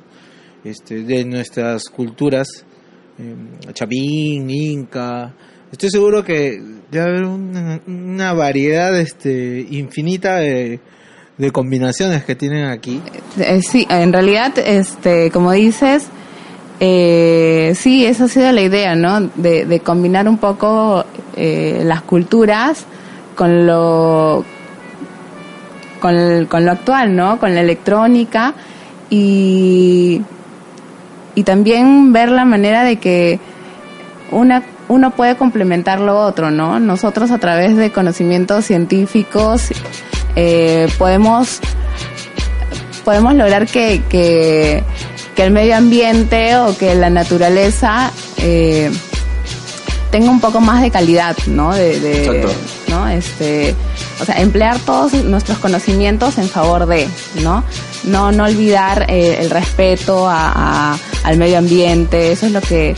[0.63, 2.47] Este, de nuestras culturas,
[3.19, 3.35] eh,
[3.73, 5.33] Chavín, Inca.
[5.71, 10.79] Estoy seguro que debe haber una, una variedad este, infinita de,
[11.37, 13.01] de combinaciones que tienen aquí.
[13.39, 16.05] Eh, sí, en realidad, este, como dices,
[16.79, 19.21] eh, sí, esa ha sido la idea, ¿no?
[19.35, 22.85] De, de combinar un poco eh, las culturas
[23.35, 24.43] con lo
[25.99, 27.39] con, el- con lo actual, ¿no?
[27.39, 28.53] Con la electrónica
[29.09, 30.21] y
[31.35, 33.39] y también ver la manera de que
[34.31, 36.79] una uno puede complementar lo otro, ¿no?
[36.79, 39.69] Nosotros a través de conocimientos científicos
[40.35, 41.59] eh, podemos
[43.03, 44.83] podemos lograr que, que,
[45.35, 48.91] que, el medio ambiente o que la naturaleza eh,
[50.11, 51.73] tenga un poco más de calidad, ¿no?
[51.73, 52.45] De, de
[53.07, 53.75] Este,
[54.21, 57.07] o sea, emplear todos nuestros conocimientos en favor de,
[57.41, 57.63] ¿no?
[58.03, 62.95] No, no olvidar eh, el respeto a, al medio ambiente, eso es lo que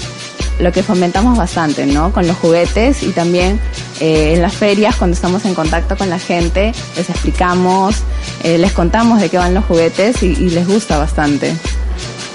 [0.60, 2.12] lo que fomentamos bastante, ¿no?
[2.12, 3.60] Con los juguetes y también
[4.00, 7.96] eh, en las ferias, cuando estamos en contacto con la gente, les explicamos,
[8.44, 11.54] eh, les contamos de qué van los juguetes y, les gusta bastante.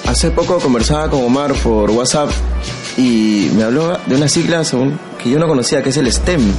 [0.07, 2.31] Hace poco conversaba con Omar por WhatsApp
[2.97, 4.63] y me habló de una sigla
[5.23, 6.53] que yo no conocía, que es el STEM.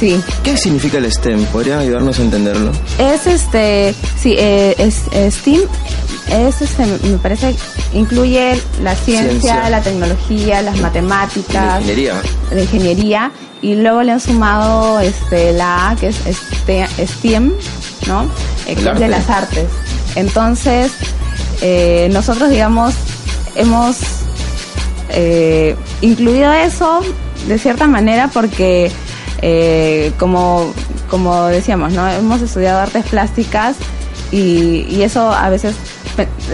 [0.00, 0.20] Sí.
[0.42, 1.44] ¿Qué significa el STEM?
[1.46, 2.72] ¿Podría ayudarnos a entenderlo?
[2.98, 5.02] Es este, sí, eh, es,
[5.34, 5.62] STEAM
[6.30, 7.54] es este, me parece,
[7.92, 12.14] incluye la ciencia, ciencia, la tecnología, las matemáticas, la ingeniería.
[12.50, 13.32] la ingeniería,
[13.64, 17.52] y luego le han sumado este, la A, que es este, STEM,
[18.06, 18.24] ¿no?
[18.66, 19.66] Eh, es de las artes.
[20.16, 20.92] Entonces,
[21.62, 22.94] eh, nosotros, digamos,
[23.54, 23.96] hemos
[25.10, 27.00] eh, incluido eso
[27.48, 28.90] de cierta manera porque,
[29.46, 30.72] eh, como,
[31.10, 32.08] como decíamos, ¿no?
[32.08, 33.76] Hemos estudiado artes plásticas
[34.32, 35.74] y, y eso a veces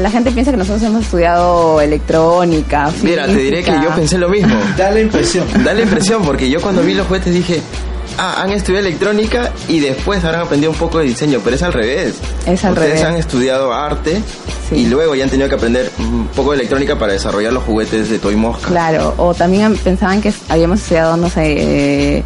[0.02, 2.90] la gente piensa que nosotros hemos estudiado electrónica.
[3.02, 4.54] Mira, te diré que yo pensé lo mismo.
[4.76, 5.46] da la impresión.
[5.64, 7.60] Da la impresión, porque yo cuando vi los juguetes dije,
[8.18, 11.72] ah, han estudiado electrónica y después habrán aprendido un poco de diseño, pero es al
[11.72, 12.14] revés.
[12.44, 13.04] Es al Ustedes revés.
[13.04, 14.20] han estudiado arte
[14.68, 14.76] Sí.
[14.76, 18.08] y luego ya han tenido que aprender un poco de electrónica para desarrollar los juguetes
[18.08, 18.68] de Toy Mosca.
[18.68, 21.42] Claro, o también pensaban que habíamos estudiado, no sé,
[22.18, 22.24] eh,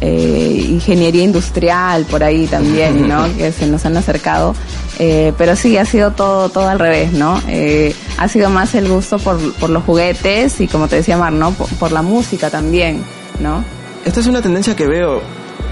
[0.00, 3.24] eh, ingeniería industrial por ahí también, ¿no?
[3.36, 4.54] que se nos han acercado.
[4.98, 7.40] Eh, pero sí, ha sido todo, todo al revés, ¿no?
[7.48, 11.32] Eh, ha sido más el gusto por, por los juguetes y como te decía Mar,
[11.32, 11.52] ¿no?
[11.52, 13.02] Por, por la música también,
[13.38, 13.64] ¿no?
[14.04, 15.22] Esta es una tendencia que veo.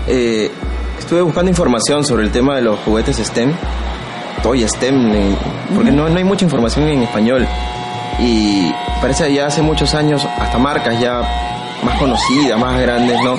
[0.07, 0.51] Eh,
[0.99, 3.53] estuve buscando información sobre el tema de los juguetes STEM,
[4.43, 5.35] Toy STEM,
[5.75, 7.47] porque no, no hay mucha información en español.
[8.19, 11.23] Y parece ya hace muchos años, hasta marcas ya
[11.85, 13.37] más conocidas, más grandes, ¿no?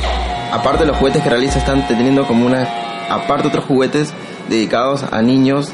[0.52, 2.68] Aparte de los juguetes que realiza, están teniendo como una.
[3.10, 4.14] Aparte otros juguetes
[4.50, 5.72] dedicados a niños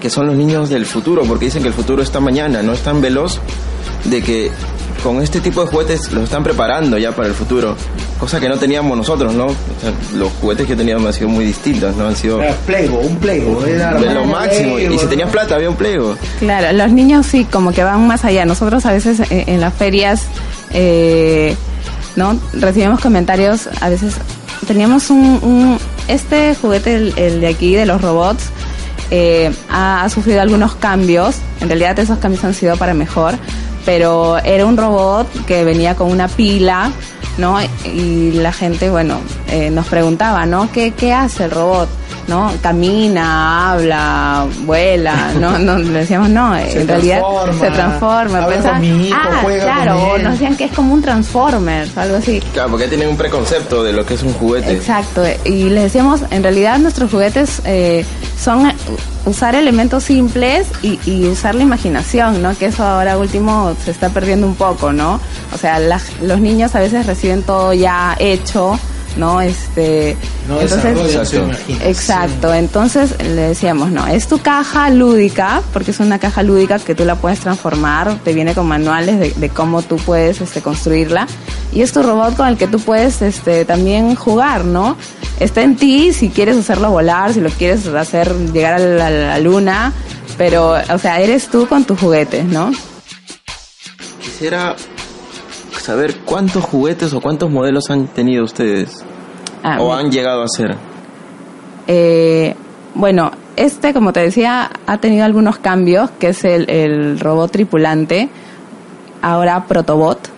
[0.00, 2.80] que son los niños del futuro, porque dicen que el futuro está mañana, no es
[2.82, 3.40] tan veloz
[4.04, 4.50] de que
[5.02, 7.74] con este tipo de juguetes los están preparando ya para el futuro,
[8.18, 9.46] cosa que no teníamos nosotros, ¿no?
[9.46, 12.06] O sea, los juguetes que teníamos han sido muy distintos, ¿no?
[12.06, 13.64] Han sido Era Playgo, un Playgo.
[13.64, 14.78] Era de lo máximo.
[14.78, 16.16] Y si tenías plata, había un plego.
[16.38, 18.44] Claro, los niños sí, como que van más allá.
[18.44, 20.22] Nosotros a veces eh, en las ferias,
[20.70, 21.56] eh,
[22.16, 22.38] ¿no?
[22.52, 24.14] Recibimos comentarios, a veces
[24.66, 28.50] teníamos un, este juguete, el, de aquí, de los robots,
[29.10, 31.36] eh, ha, ha, sufrido algunos cambios.
[31.60, 33.34] En realidad esos cambios han sido para mejor,
[33.84, 36.90] pero era un robot que venía con una pila,
[37.38, 37.58] ¿no?
[37.84, 40.70] Y la gente, bueno, eh, nos preguntaba, ¿no?
[40.72, 41.88] ¿Qué, ¿Qué hace el robot?
[42.26, 42.52] ¿No?
[42.62, 47.20] Camina, habla, vuela, no, no le decíamos no, se en realidad
[47.58, 48.46] se Habla transforma.
[48.46, 50.22] Pensaba, con mi hijo, ah, juega claro, con él.
[50.24, 52.40] nos decían que es como un Transformer, algo así.
[52.52, 54.72] Claro, porque tienen un preconcepto de lo que es un juguete.
[54.72, 58.04] Exacto, y les decíamos, en realidad nuestros juguetes eh,
[58.38, 58.72] son
[59.26, 62.56] usar elementos simples y, y, usar la imaginación, ¿no?
[62.56, 65.20] Que eso ahora último se está perdiendo un poco, ¿no?
[65.54, 68.78] O sea, la, los niños a veces reciben todo ya hecho,
[69.16, 69.40] ¿no?
[69.40, 70.16] Este,
[70.48, 71.50] no entonces, exacto.
[71.84, 76.94] exacto, entonces le decíamos, no, es tu caja lúdica, porque es una caja lúdica que
[76.94, 81.26] tú la puedes transformar, te viene con manuales de, de cómo tú puedes este, construirla,
[81.72, 84.96] y es tu robot con el que tú puedes este, también jugar, ¿no?
[85.40, 89.10] Está en ti si quieres hacerlo volar, si lo quieres hacer llegar a la, a
[89.10, 89.92] la luna,
[90.36, 92.72] pero, o sea, eres tú con tus juguetes, ¿no?
[94.20, 94.74] Quisiera
[95.84, 99.04] saber cuántos juguetes o cuántos modelos han tenido ustedes
[99.64, 100.76] Ah, o han llegado a ser.
[101.86, 102.54] Eh,
[102.94, 108.28] bueno, este, como te decía, ha tenido algunos cambios, que es el, el robot tripulante,
[109.22, 110.28] ahora Protobot.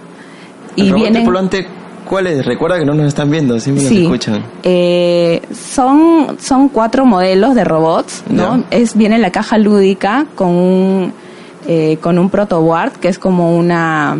[0.76, 1.66] ¿El y robot vienen, tripulante
[2.08, 2.46] cuál es?
[2.46, 4.44] Recuerda que no nos están viendo, sí me sí, nos escuchan.
[4.62, 8.62] Eh, son, son cuatro modelos de robots, ¿no?
[8.70, 11.12] Es, viene la caja lúdica con un,
[11.66, 14.18] eh, con un protoboard, que es como una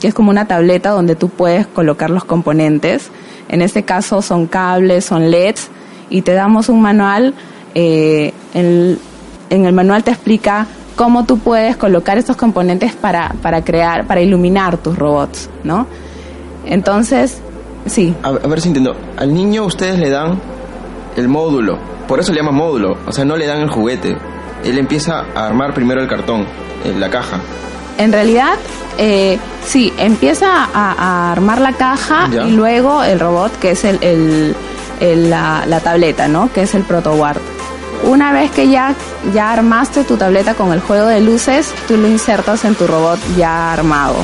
[0.00, 3.10] que es como una tableta donde tú puedes colocar los componentes.
[3.48, 5.68] En este caso son cables, son LEDs
[6.08, 7.34] y te damos un manual.
[7.74, 8.98] Eh, en
[9.50, 10.66] el manual te explica
[11.00, 15.86] cómo tú puedes colocar estos componentes para, para crear, para iluminar tus robots, ¿no?
[16.66, 17.40] Entonces,
[17.86, 18.14] sí.
[18.22, 18.94] A, ver si entiendo.
[19.16, 20.38] Al niño ustedes le dan
[21.16, 21.78] el módulo.
[22.06, 22.98] Por eso le llaman módulo.
[23.06, 24.16] O sea, no le dan el juguete.
[24.62, 26.46] Él empieza a armar primero el cartón,
[26.84, 27.40] en la caja.
[27.98, 28.54] En realidad,
[28.98, 32.42] eh, sí, empieza a, a armar la caja Ya.
[32.44, 34.56] y luego el robot, que es el, el-
[35.00, 36.52] el- la, la tableta, ¿no?
[36.52, 37.38] Que es el protoward.
[38.04, 38.94] Una vez que ya,
[39.34, 43.18] ya armaste tu tableta con el juego de luces, tú lo insertas en tu robot
[43.36, 44.14] ya armado,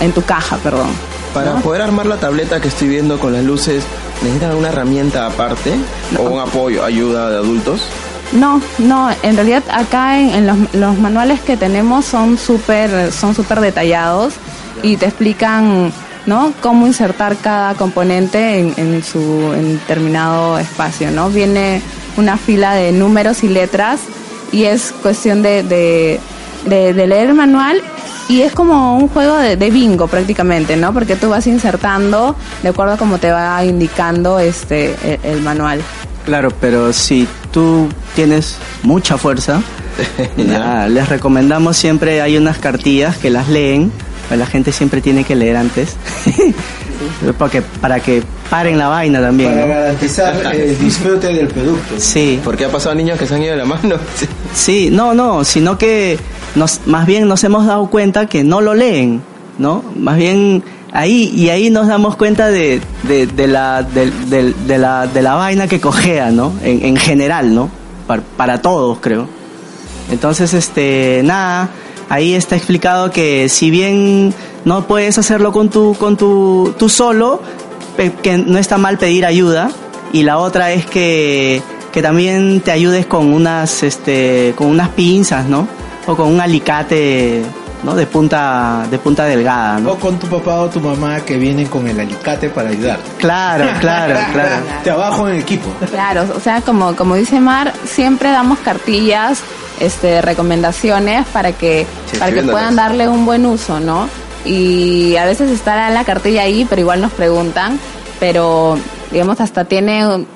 [0.00, 0.88] en tu caja, perdón.
[1.32, 3.84] Para poder armar la tableta que estoy viendo con las luces,
[4.22, 5.72] ¿necesitan una herramienta aparte?
[6.18, 7.80] ¿O un apoyo, ayuda de adultos?
[8.32, 14.34] No, no, en realidad acá en, los, manuales que tenemos son súper son súper detallados
[14.82, 15.92] y te explican
[16.24, 16.54] ¿no?
[16.62, 21.28] cómo insertar cada componente en, su determinado espacio, ¿no?
[21.28, 21.82] Viene
[22.16, 24.00] una fila de números y letras
[24.50, 26.18] y es cuestión de,
[26.66, 27.82] leer el manual
[28.30, 30.94] y es como un juego de, bingo prácticamente, ¿no?
[30.94, 35.82] Porque tú vas insertando de acuerdo a cómo te va indicando este el manual.
[36.24, 39.60] Claro, pero si tú tienes mucha fuerza,
[40.36, 43.90] nada, les recomendamos siempre, hay unas cartillas que las leen,
[44.28, 45.96] pues la gente siempre tiene que leer antes,
[47.38, 49.50] porque para que paren la vaina también.
[49.50, 49.68] Para ¿no?
[49.68, 51.94] garantizar el disfrute del producto.
[51.98, 53.96] Sí, Porque ha pasado niños que se han ido de la mano.
[54.14, 54.26] Sí.
[54.54, 56.18] sí, no, no, sino que
[56.54, 59.22] nos, más bien nos hemos dado cuenta que no lo leen,
[59.58, 59.82] ¿no?
[59.96, 65.34] Más bien ahí y ahí nos damos cuenta de, de, de la, de, la, la
[65.34, 66.52] vaina que cojea, ¿no?
[66.62, 67.70] En, en general, ¿no?
[68.06, 69.26] Para, para todos, creo.
[70.10, 71.70] Entonces, este, nada,
[72.08, 77.40] ahí está explicado que si bien no puedes hacerlo con tu, con tu, tú solo,
[78.22, 79.70] que no está mal pedir ayuda.
[80.12, 85.46] Y la otra es que, que también te ayudes con unas, este, con unas pinzas,
[85.46, 85.66] ¿no?
[86.06, 87.42] O con un alicate,
[87.82, 87.94] ¿no?
[87.94, 89.92] De punta, de punta delgada, ¿no?
[89.92, 93.10] O con tu papá o tu mamá que vienen con el alicate para ayudarte.
[93.18, 94.64] Claro, claro, claro.
[94.84, 95.70] Te abajo en equipo.
[95.90, 99.42] Claro, o sea, como, como dice Mar, siempre damos cartillas,
[99.80, 104.08] este, recomendaciones para que, Sí, para que puedan darle un buen uso, ¿no?
[104.44, 107.78] Y a veces está la cartilla ahí, pero igual nos preguntan,
[108.18, 108.76] pero
[109.10, 110.26] digamos hasta tiene,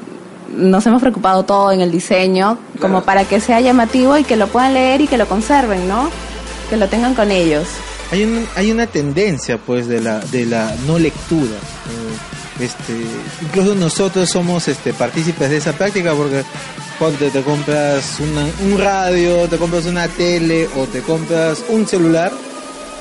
[0.54, 4.46] nos hemos preocupado todo en el diseño, como para que sea llamativo y que lo
[4.46, 6.08] puedan leer y que lo conserven, ¿no?
[6.68, 7.66] Que lo tengan con ellos.
[8.10, 12.92] Hay, un- hay una tendencia pues de la de la no lectura Eh, este
[13.42, 16.44] incluso nosotros somos este partícipes de esa práctica porque
[17.00, 22.32] ponte te compras una- un radio te compras una tele o te compras un celular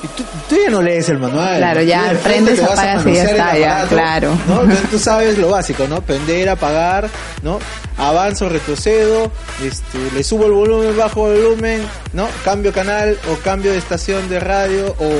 [0.06, 2.78] y tú, tú ya no lees el manual Claro, ya de frente prendes, te vas
[2.78, 4.38] a apagas y ya está, ya, aparato, claro.
[4.48, 4.74] ¿no?
[4.90, 6.00] Tú sabes lo básico, ¿no?
[6.00, 7.08] Prender, apagar,
[7.42, 7.58] ¿no?
[7.98, 9.30] Avanzo, retrocedo,
[9.64, 12.28] este, le subo el volumen, bajo el volumen, ¿no?
[12.44, 15.10] Cambio canal o cambio de estación de radio o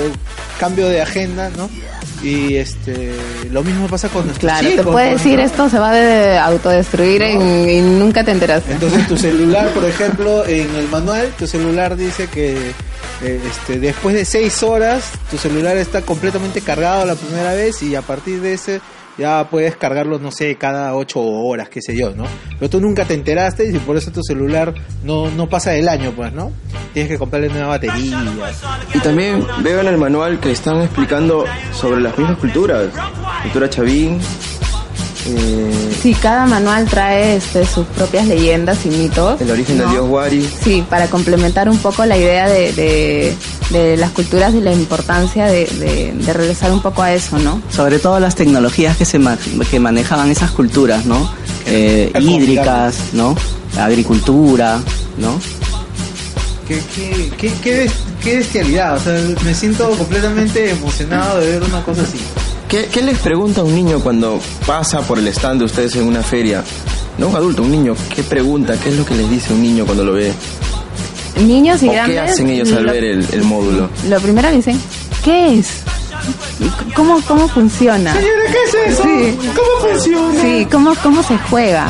[0.61, 1.69] cambio de agenda, ¿no?
[2.23, 3.15] Y este,
[3.51, 5.45] lo mismo pasa con nuestros Claro, te puede decir ¿no?
[5.45, 8.73] esto se va de autodestruir en- y nunca te enteraste.
[8.73, 12.73] Entonces tu celular, por ejemplo, en el manual, tu celular dice que
[13.23, 18.03] este, después de seis horas, tu celular está completamente cargado la primera vez y a
[18.03, 18.81] partir de ese
[19.19, 22.25] ya puedes cargarlo, no sé, cada ocho horas, qué sé yo, ¿no?
[22.59, 24.75] Pero tú nunca te enteraste y por eso tu celular
[25.05, 26.53] no, no pasa del año, pues, ¿no?
[26.93, 28.23] Tienes que comprarle nueva batería.
[28.93, 32.89] Y también veo en el manual que están explicando sobre las mismas culturas.
[33.43, 34.21] Cultura chavín.
[35.27, 39.41] Eh, Sí, cada manual trae este, sus propias leyendas y mitos.
[39.41, 39.83] el origen ¿no?
[39.85, 40.49] del dios Wari.
[40.63, 43.35] Sí, para complementar un poco la idea de, de,
[43.71, 47.61] de las culturas y la importancia de, de, de regresar un poco a eso, ¿no?
[47.75, 49.39] sobre todo las tecnologías que se ma-
[49.71, 51.29] que manejaban esas culturas, ¿no?
[51.67, 53.35] Eh, hídricas, ¿no?
[53.79, 54.79] Agricultura,
[55.19, 55.41] ¿no?
[56.69, 61.63] ¿Qué, qué, qué, qué, bes- qué bestialidad, o sea, me siento completamente emocionado de ver
[61.63, 62.19] una cosa así.
[62.69, 66.23] ¿Qué, qué les pregunta un niño cuando pasa por el stand de ustedes en una
[66.23, 66.65] feria?
[67.17, 67.95] No un adulto, un niño.
[68.15, 68.77] ¿Qué pregunta?
[68.83, 70.33] ¿Qué es lo que les dice un niño cuando lo ve?
[71.41, 72.15] Niños y ¿O grandes.
[72.15, 73.89] qué hacen ellos al lo- ver el, el módulo?
[74.09, 74.81] Lo primero que dicen,
[75.25, 75.69] ¿qué es?
[76.95, 78.13] ¿Cómo, cómo funciona?
[78.15, 79.03] Señora, ¿qué es eso?
[79.05, 79.39] Sí.
[79.55, 80.41] ¿Cómo funciona?
[80.43, 81.87] Sí, ¿cómo, cómo se juega?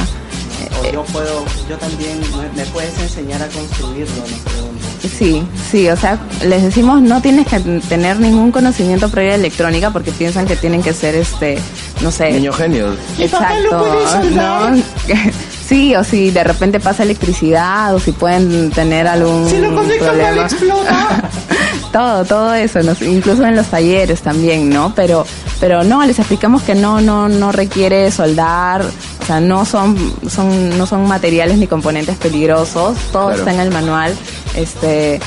[0.82, 4.14] O yo puedo, yo también, ¿me, me puedes enseñar a construirlo?
[4.20, 4.75] Nos preguntan.
[5.00, 9.90] Sí, sí, o sea, les decimos no tienes que tener ningún conocimiento previo de electrónica
[9.90, 11.58] porque piensan que tienen que ser este,
[12.02, 12.96] no sé, Niños genios.
[13.18, 13.84] exacto,
[14.32, 14.70] ¿no?
[15.66, 20.06] Sí, o si de repente pasa electricidad o si pueden tener algún Si lo conectan
[20.06, 20.42] mal, problema.
[20.42, 21.30] explota.
[21.92, 22.92] todo, todo eso, ¿no?
[23.04, 24.92] incluso en los talleres también, ¿no?
[24.94, 25.26] Pero,
[25.58, 29.96] pero no, les explicamos que no, no, no requiere soldar, o sea, no son,
[30.28, 33.38] son, no son materiales ni componentes peligrosos, todo Claro.
[33.40, 34.14] está en el manual,
[34.54, 35.18] este,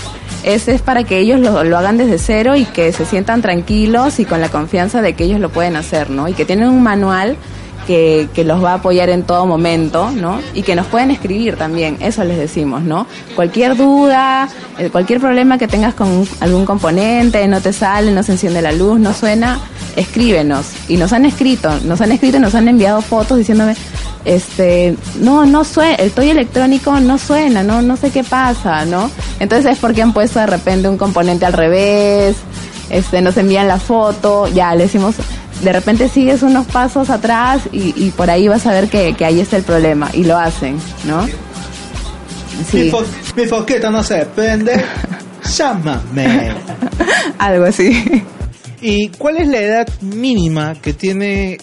[0.44, 4.20] ese es para que ellos lo, lo hagan desde cero y que se sientan tranquilos
[4.20, 6.30] y con la confianza de que ellos lo pueden hacer, ¿no?
[6.30, 7.36] Y que tienen un manual
[7.90, 10.40] que, los va a apoyar en todo momento, ¿no?
[10.54, 13.08] Y que nos pueden escribir también, eso les decimos, ¿no?
[13.36, 18.34] Cualquier duda, eh, cualquier problema que tengas con algún componente, no te sale, no se
[18.34, 19.60] enciende la luz, no suena,
[19.96, 20.68] escríbenos.
[20.88, 23.76] Y nos han escrito, nos han escrito nos han enviado fotos diciéndome,
[24.24, 29.10] este, no, no suena, el toy electrónico no suena, no, no sé qué pasa, ¿no?
[29.40, 32.36] Entonces es porque han puesto de repente un componente al revés,
[32.92, 35.16] este, nos envían la foto, ya le decimos,
[35.62, 39.26] de repente sigues unos pasos atrás y, y por ahí vas a ver que, que
[39.26, 41.24] ahí está el problema y lo hacen, ¿no?
[41.26, 42.92] Mi, Sí,
[43.36, 44.84] mi foqueta no se prende.
[45.58, 46.52] Llámame.
[47.38, 48.24] algo así.
[48.82, 51.58] ¿Y cuál es la edad mínima que tiene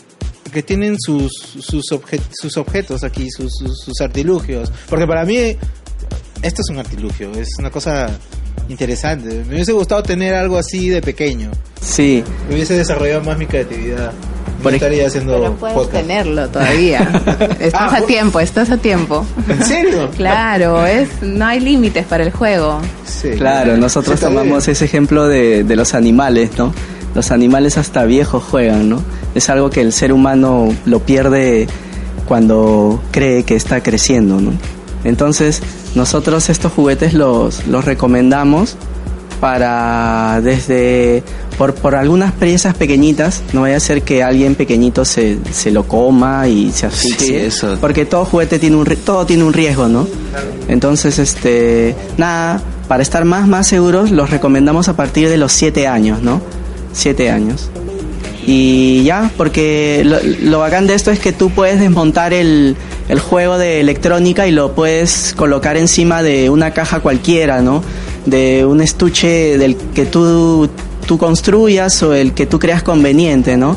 [0.53, 4.73] que tienen sus sus, obje- sus objetos aquí, sus, sus, sus artilugios?
[4.89, 5.37] Porque para mí
[6.43, 8.09] esto es un artilugio, es una cosa
[8.69, 9.43] interesante.
[9.49, 11.51] Me hubiese gustado tener algo así de pequeño.
[11.81, 14.13] Sí, Me hubiese desarrollado más mi creatividad.
[14.63, 16.03] No estaría haciendo Pero puedes podcast.
[16.03, 17.01] tenerlo todavía.
[17.61, 19.25] Estás Ah, a tiempo, estás a tiempo.
[19.49, 20.11] ¿En serio?
[20.17, 22.81] Claro, es no hay límites para el juego.
[23.05, 23.31] Sí.
[23.37, 24.73] claro, nosotros Sí, tomamos bien.
[24.73, 26.73] ese ejemplo de, de los animales, ¿no?
[27.15, 29.03] Los animales hasta viejos juegan, ¿no?
[29.37, 31.69] Es algo que el ser humano lo pierde
[32.27, 34.51] cuando cree que está creciendo, ¿no?
[35.07, 35.63] Entonces,
[35.95, 38.77] nosotros estos juguetes los, los recomendamos
[39.41, 41.23] para desde
[41.59, 45.85] por, por algunas piezas pequeñitas, no vaya a ser que alguien pequeñito se, se lo
[45.87, 47.79] coma y se asfixie, Sí, eso.
[47.81, 50.07] porque todo juguete tiene un todo tiene un riesgo, ¿no?
[50.69, 55.87] Entonces, este, nada, para estar más más seguros los recomendamos a partir de los 7
[55.87, 56.41] años, ¿no?
[56.93, 57.71] 7 años.
[58.47, 62.77] Y ya, porque lo, lo bacán de esto es que tú puedes desmontar el,
[63.09, 67.83] el juego de electrónica y lo puedes colocar encima de una caja cualquiera, ¿no?
[68.25, 70.69] De un estuche del que tú,
[71.07, 73.77] tú construyas o el que tú creas conveniente, ¿no?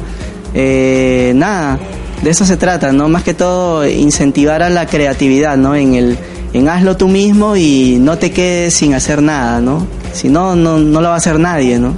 [0.54, 1.78] Eh, nada,
[2.24, 3.08] de eso se trata, ¿no?
[3.08, 5.76] Más que todo incentivar a la creatividad, ¿no?
[5.76, 6.18] En el
[6.52, 9.86] en hazlo tú mismo y no te quedes sin hacer nada, ¿no?
[10.14, 11.94] Si no, no, no lo va a hacer nadie, ¿no?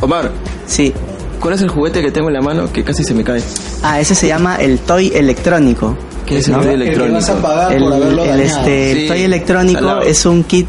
[0.00, 0.30] Omar,
[0.66, 0.92] Sí.
[1.40, 3.42] ¿cuál es el juguete que tengo en la mano que casi se me cae?
[3.82, 5.96] Ah, ese se llama el toy electrónico.
[6.28, 6.60] ¿Qué es el ¿No?
[6.60, 7.14] toy El que electrónico?
[7.14, 8.42] vas a pagar El, por haberlo el, dañado.
[8.60, 10.02] este, el toy electrónico salado.
[10.02, 10.66] es un kit,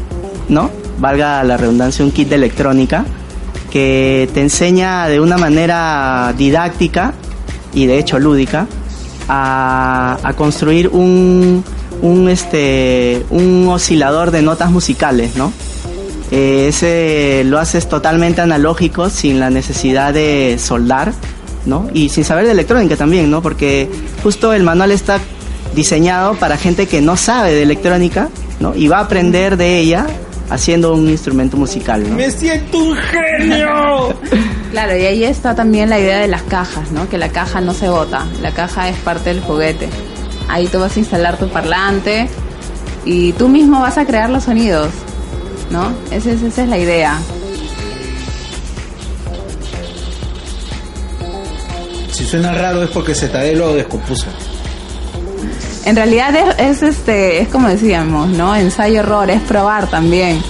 [0.48, 0.70] ¿no?
[0.98, 3.04] Valga la redundancia, un kit de electrónica
[3.70, 7.12] que te enseña de una manera didáctica
[7.72, 8.66] y de hecho lúdica
[9.28, 11.62] a, a construir un,
[12.02, 15.52] un, este, un oscilador de notas musicales, ¿no?
[16.32, 21.12] Eh, ese lo haces totalmente analógico sin la necesidad de soldar,
[21.66, 21.88] ¿no?
[21.94, 23.40] Y sin saber de electrónica también, ¿no?
[23.42, 23.88] Porque
[24.22, 25.20] justo el manual está
[25.80, 28.28] diseñado para gente que no sabe de electrónica,
[28.60, 28.74] ¿no?
[28.74, 30.06] Y va a aprender de ella
[30.50, 32.16] haciendo un instrumento musical, ¿no?
[32.16, 34.14] ¡Me siento un genio!
[34.70, 37.08] Claro, y ahí está también la idea de las cajas, ¿no?
[37.08, 39.88] Que la caja no se bota, la caja es parte del juguete.
[40.48, 42.28] Ahí tú vas a instalar tu parlante
[43.04, 44.90] y tú mismo vas a crear los sonidos,
[45.72, 45.90] ¿no?
[46.12, 47.18] Esa es, esa es la idea.
[52.12, 54.26] Si suena raro es porque Zetadé lo descompuso.
[55.84, 58.54] En realidad es, es, este, es como decíamos, ¿no?
[58.54, 60.40] Ensayo error, es probar también.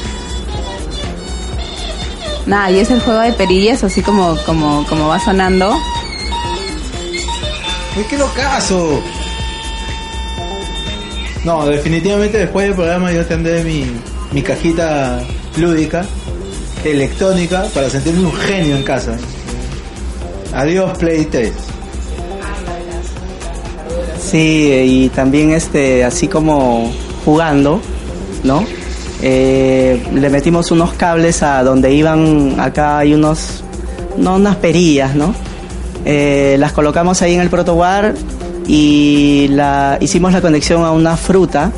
[2.46, 5.72] Nada, y es el juego de perillas, así como, como, como va sonando.
[7.96, 9.02] ¡Uy, qué locazo!
[11.44, 13.86] No, definitivamente después del programa yo tendré mi,
[14.32, 15.20] mi cajita
[15.56, 16.04] lúdica,
[16.84, 19.16] electrónica, para sentirme un genio en casa.
[20.52, 21.52] Adiós, Play 3.
[24.30, 26.92] Sí, y también este, así como
[27.24, 27.80] jugando,
[28.44, 28.64] ¿no?
[29.22, 33.64] Eh, le metimos unos cables a donde iban, acá hay unos,
[34.16, 35.34] no unas perillas, ¿no?
[36.04, 38.14] Eh, las colocamos ahí en el protowar
[38.66, 41.72] y la, hicimos la conexión a una fruta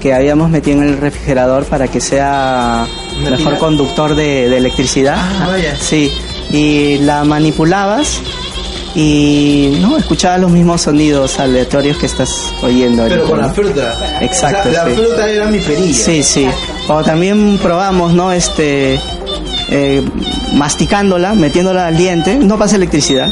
[0.00, 2.86] que habíamos metido en el refrigerador para que sea
[3.20, 5.16] ¿Una mejor conductor de, de electricidad.
[5.18, 5.76] Ah, vaya.
[5.76, 6.10] Sí,
[6.50, 8.20] y la manipulabas
[8.96, 12.30] y no escuchabas los mismos sonidos aleatorios que estás
[12.62, 13.02] oyendo.
[13.02, 14.18] Pero ahorita, con la fruta.
[14.22, 14.96] Exacto, O sea, la sí.
[14.96, 15.94] fruta era mi perilla.
[15.94, 16.48] Sí, sí.
[16.88, 18.32] O también probamos, ¿no?
[18.32, 18.98] Este,
[19.68, 20.02] eh,
[20.54, 23.30] masticándola, metiéndola al diente, no pasa electricidad.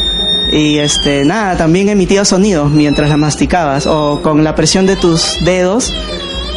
[0.52, 3.86] Y este, nada, también emitía sonidos mientras la masticabas.
[3.86, 5.94] O con la presión de tus dedos,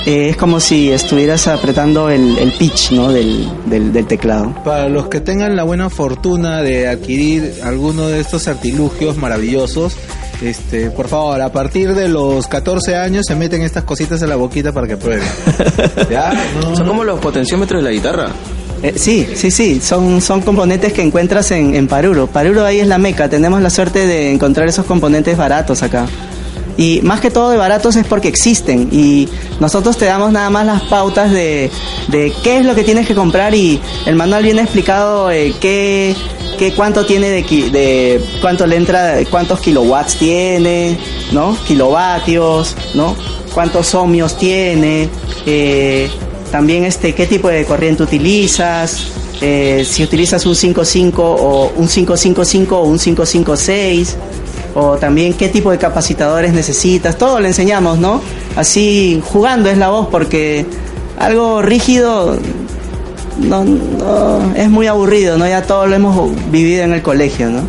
[0.07, 3.11] eh, es como si estuvieras apretando el, el pitch, ¿no?
[3.11, 4.55] Del, del, del teclado.
[4.63, 9.97] Para los que tengan la buena fortuna de adquirir alguno de estos artilugios maravillosos,
[10.41, 14.37] este, por favor, a partir de los 14 años se meten estas cositas en la
[14.37, 15.27] boquita para que prueben.
[16.09, 16.31] ¿Ya?
[16.61, 16.91] No, Son no.
[16.91, 18.27] como los potenciómetros de la guitarra.
[18.83, 22.27] Eh, sí, sí, sí, son, son componentes que encuentras en, en Paruro.
[22.27, 26.05] Paruro ahí es la meca, tenemos la suerte de encontrar esos componentes baratos acá.
[26.77, 29.27] Y más que todo de baratos es porque existen y
[29.59, 31.71] nosotros te damos nada más las pautas de,
[32.09, 36.15] de qué es lo que tienes que comprar y el manual viene explicado eh, qué,
[36.59, 40.99] qué cuánto tiene de, de cuánto le entra, cuántos kilowatts tiene,
[41.31, 41.57] ¿no?
[41.67, 43.15] Kilovatios, ¿no?
[43.55, 45.09] Cuántos ohmios tiene,
[45.47, 46.09] eh,
[46.51, 49.07] también este qué tipo de corriente utilizas,
[49.41, 54.15] eh, si utilizas un 5.5 o un 5.55 o un 5.56
[54.75, 58.21] o también qué tipo de capacitadores necesitas, todo le enseñamos, ¿no?
[58.55, 60.65] Así jugando es la voz porque
[61.19, 62.37] algo rígido
[63.39, 65.47] no, no es muy aburrido, ¿no?
[65.47, 67.61] Ya todo lo hemos vivido en el colegio, ¿no?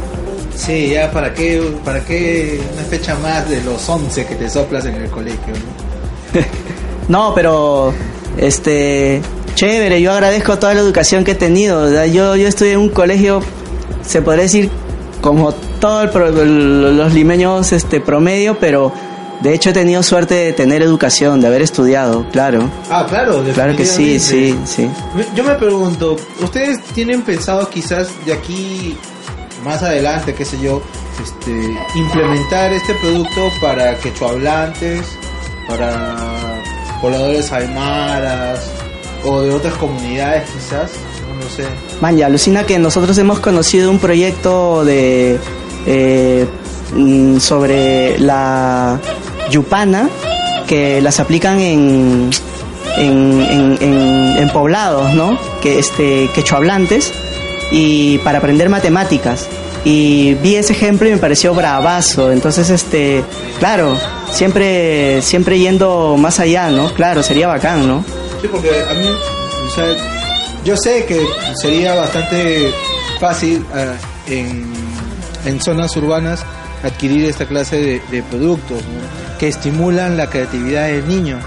[0.55, 4.85] Sí, ya para qué, para qué una fecha más de los 11 que te soplas
[4.87, 6.41] en el colegio, ¿no?
[7.09, 7.95] No, pero
[8.37, 9.23] este
[9.55, 11.83] chévere, yo agradezco toda la educación que he tenido.
[11.83, 12.05] ¿verdad?
[12.05, 13.41] Yo yo estudié en un colegio
[14.07, 14.71] se podría decir
[15.21, 18.93] como todos los limeños este promedio, pero
[19.41, 22.70] de hecho he tenido suerte de tener educación, de haber estudiado, claro.
[22.91, 24.91] Ah, claro, Claro que sí, sí, sí.
[25.35, 28.97] Yo me pregunto, ¿ustedes tienen pensado quizás de aquí
[29.64, 30.83] más adelante, qué sé yo,
[31.22, 31.53] este,
[31.95, 35.03] implementar este producto para quechohablantes,
[35.68, 36.16] para
[37.01, 38.61] pobladores aymaras
[39.24, 40.91] o de otras comunidades quizás?
[41.41, 41.64] No sé.
[42.01, 45.39] Man, ya, alucina que nosotros hemos conocido un proyecto de
[45.89, 46.47] eh,
[46.95, 49.01] mm, sobre la
[49.51, 50.09] yupana
[50.66, 52.30] que las aplican en
[52.99, 55.39] en, en, poblados, ¿no?
[55.61, 57.12] Que este quechohablantes
[57.70, 59.47] y para aprender matemáticas.
[59.84, 62.32] Y vi ese ejemplo y me pareció bravazo.
[62.32, 63.22] Entonces, este,
[63.59, 63.97] claro,
[64.30, 66.93] siempre siempre yendo más allá, ¿no?
[66.95, 68.05] Claro, sería bacán, ¿no?
[68.41, 69.07] Sí, porque a mí,
[69.66, 69.86] o sea,
[70.64, 71.20] yo sé que
[71.61, 72.72] sería bastante
[73.20, 73.95] fácil eh,
[74.26, 74.88] en,
[75.49, 76.45] en zonas urbanas
[76.83, 78.83] adquirir esta clase de, de productos
[79.39, 81.39] que estimulan la creatividad del niño.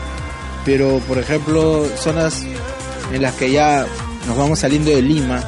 [0.66, 2.44] Pero, por ejemplo, zonas
[3.14, 3.86] en las que ya
[4.28, 5.44] nos vamos saliendo de Lima,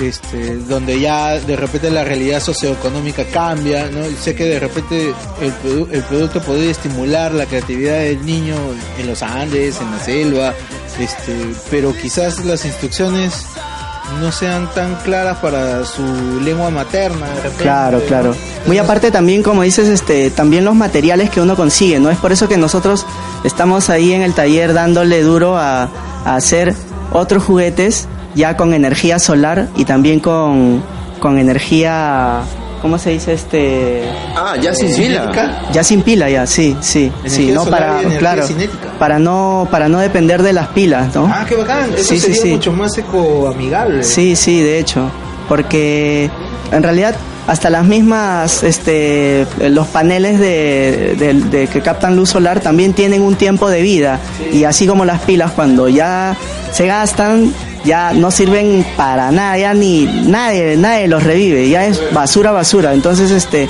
[0.00, 4.04] este, donde ya de repente la realidad socioeconómica cambia, ¿no?
[4.20, 8.56] Sé que de repente el producto podría estimular la creatividad del niño
[8.98, 10.54] en los Andes, en la selva,
[10.98, 11.34] este,
[11.70, 13.46] pero quizás las instrucciones
[14.20, 16.02] no sean tan claras para su
[16.40, 17.26] lengua materna.
[17.58, 18.34] Claro, claro.
[18.66, 22.10] Muy aparte también, como dices, este, también los materiales que uno consigue, ¿no?
[22.10, 23.06] Es por eso que nosotros
[23.44, 25.88] estamos ahí en el taller dándole duro a,
[26.24, 26.74] a hacer
[27.12, 30.82] otros juguetes ya con energía solar y también con,
[31.20, 32.42] con energía,
[32.86, 33.32] ¿cómo se dice?
[33.32, 34.04] Este,
[34.36, 35.68] Ah, ya sin pila.
[35.72, 38.90] ya sin pila ya, sí, sí, Energía sí, no para, claro, cinética.
[38.96, 41.26] para no, para no depender de las pilas, ¿no?
[41.26, 41.92] Ah, qué bacán.
[41.94, 42.48] Eso Sí, sí, sería sí.
[42.52, 44.04] mucho más ecoamigable.
[44.04, 45.10] Sí, sí, de hecho,
[45.48, 46.30] porque
[46.70, 47.16] en realidad
[47.48, 53.22] hasta las mismas, este, los paneles de, de- de que captan luz solar también tienen
[53.22, 54.20] un tiempo de vida
[54.52, 56.36] y así como las pilas cuando ya
[56.72, 57.52] se gastan
[57.86, 62.92] ya no sirven para nada, ya ni nadie, nadie los revive, ya es basura, basura.
[62.92, 63.68] Entonces, este,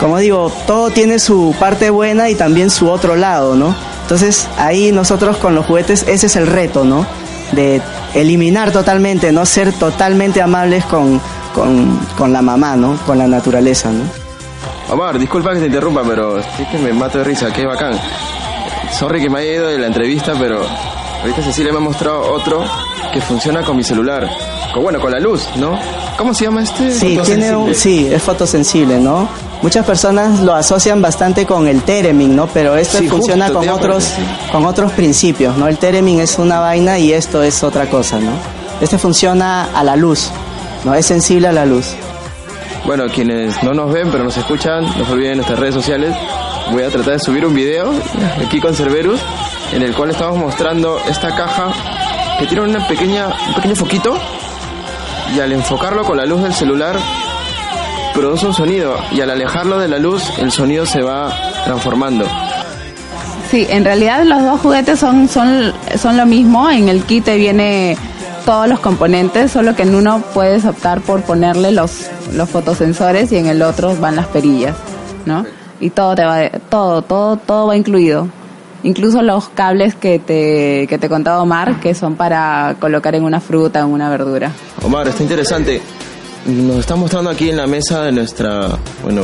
[0.00, 3.74] como digo, todo tiene su parte buena y también su otro lado, ¿no?
[4.02, 7.06] Entonces ahí nosotros con los juguetes, ese es el reto, ¿no?
[7.52, 7.80] De
[8.14, 11.20] eliminar totalmente, no ser totalmente amables con,
[11.54, 12.98] con, con la mamá, ¿no?
[13.06, 14.04] Con la naturaleza, ¿no?
[14.88, 17.98] Omar, disculpa que te interrumpa, pero es que me mato de risa, qué bacán.
[18.92, 20.64] Sorry que me haya ido de la entrevista, pero
[21.22, 22.64] ahorita Cecilia me ha mostrado otro
[23.16, 24.28] que funciona con mi celular.
[24.74, 25.78] Con, bueno, con la luz, ¿no?
[26.18, 26.92] ¿Cómo se llama este?
[26.92, 29.26] Sí, tiene un, sí, es fotosensible, ¿no?
[29.62, 32.46] Muchas personas lo asocian bastante con el Teremin, ¿no?
[32.46, 34.12] Pero este Sí, funciona justo, con otros,
[34.52, 35.66] con otros principios, ¿no?
[35.66, 38.32] El Teremin es una vaina y esto es otra cosa, ¿no?
[38.82, 40.30] Este funciona a la luz,
[40.84, 40.94] ¿no?
[40.94, 41.94] Es sensible a la luz.
[42.84, 46.14] Bueno, quienes no nos ven pero nos escuchan, no se olviden en nuestras redes sociales.
[46.70, 47.94] Voy a tratar de subir un video
[48.44, 49.20] aquí con Cerberus
[49.72, 51.72] en el cual estamos mostrando esta caja
[52.38, 54.18] que tiene una pequeña, un pequeño foquito
[55.34, 56.96] y al enfocarlo con la luz del celular
[58.14, 61.32] produce un sonido y al alejarlo de la luz el sonido se va
[61.64, 62.26] transformando.
[63.50, 66.68] Sí, en realidad los dos juguetes son, son, son lo mismo.
[66.70, 67.96] En el kit te viene
[68.44, 73.36] todos los componentes, solo que en uno puedes optar por ponerle los, los fotosensores y
[73.36, 74.76] en el otro van las perillas,
[75.26, 75.44] ¿no?
[75.78, 78.28] Y todo te va, todo, todo, todo va incluido.
[78.86, 83.40] Incluso los cables que te, que te contaba Omar, que son para colocar en una
[83.40, 84.52] fruta, en una verdura.
[84.84, 85.82] Omar, está interesante.
[86.46, 88.68] Nos está mostrando aquí en la mesa de nuestra,
[89.02, 89.22] bueno,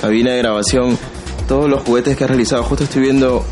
[0.00, 0.98] cabina de grabación
[1.48, 2.62] todos los juguetes que has realizado.
[2.62, 3.42] Justo estoy viendo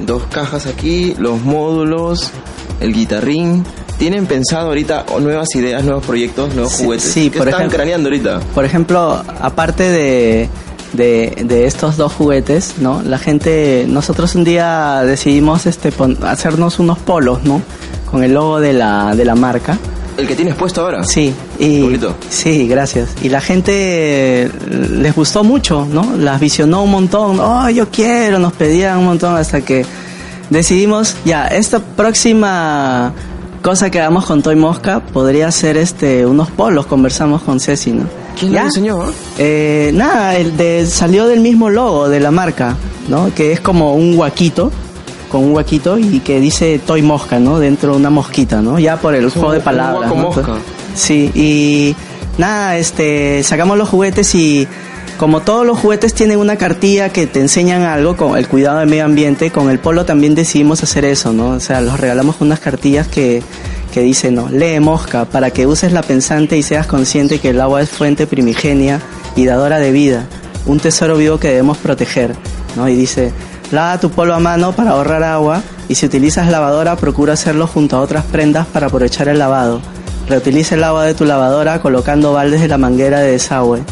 [0.00, 2.30] dos cajas aquí, los módulos,
[2.80, 3.64] el guitarrín.
[3.98, 7.12] ¿Tienen pensado ahorita nuevas ideas, nuevos proyectos, nuevos Sí, juguetes?
[7.12, 8.40] sí, ¿Qué por están ejemplo- craneando ahorita?
[8.54, 10.48] Por ejemplo, aparte de,
[10.92, 13.02] de, de estos dos juguetes, ¿no?
[13.02, 17.62] La gente, nosotros un día decidimos este, pon- hacernos unos polos, ¿no?
[18.10, 19.78] Con el logo de la, de la marca.
[20.16, 21.02] El que tienes puesto ahora.
[21.04, 22.14] Sí, y bonito.
[22.28, 23.10] sí, gracias.
[23.22, 23.72] Y la gente
[24.44, 24.50] eh,
[24.90, 26.16] les gustó mucho, ¿no?
[26.18, 27.38] Las visionó un montón.
[27.40, 29.86] Oh, yo quiero, nos pedían un montón hasta que
[30.50, 33.12] decidimos, ya, esta próxima
[33.62, 38.04] cosa que hagamos con Toy Mosca podría ser este unos polos, conversamos con Ceci, ¿no?
[38.38, 38.60] ¿Quién ¿Ya?
[38.62, 38.98] lo diseñó?
[39.38, 42.76] Eh, nada, el de, salió del mismo logo de la marca,
[43.08, 43.32] ¿no?
[43.34, 44.70] Que es como un huaquito,
[45.30, 47.58] con un huaquito y que dice Toy Mosca, ¿no?
[47.58, 48.78] Dentro de una mosquita, ¿no?
[48.78, 50.10] Ya por el un- juego de un palabras.
[50.10, 50.22] huaco ¿no?
[50.22, 50.54] mosca.
[50.94, 51.94] Sí, y
[52.38, 54.66] nada, este, sacamos los juguetes y
[55.20, 58.88] como todos los juguetes tienen una cartilla que te enseñan algo con el cuidado del
[58.88, 61.48] medio ambiente, con el polo también decidimos hacer eso, ¿no?
[61.50, 63.42] O sea, los regalamos unas cartillas que,
[63.92, 67.60] que dicen, no, lee mosca, para que uses la pensante y seas consciente que el
[67.60, 69.02] agua es fuente primigenia
[69.36, 70.24] y dadora de vida,
[70.64, 72.34] un tesoro vivo que debemos proteger,
[72.74, 72.88] ¿no?
[72.88, 73.30] Y dice,
[73.72, 77.98] lava tu polo a mano para ahorrar agua y si utilizas lavadora procura hacerlo junto
[77.98, 79.82] a otras prendas para aprovechar el lavado.
[80.30, 83.82] Reutiliza el agua de tu lavadora colocando baldes de la manguera de desagüe.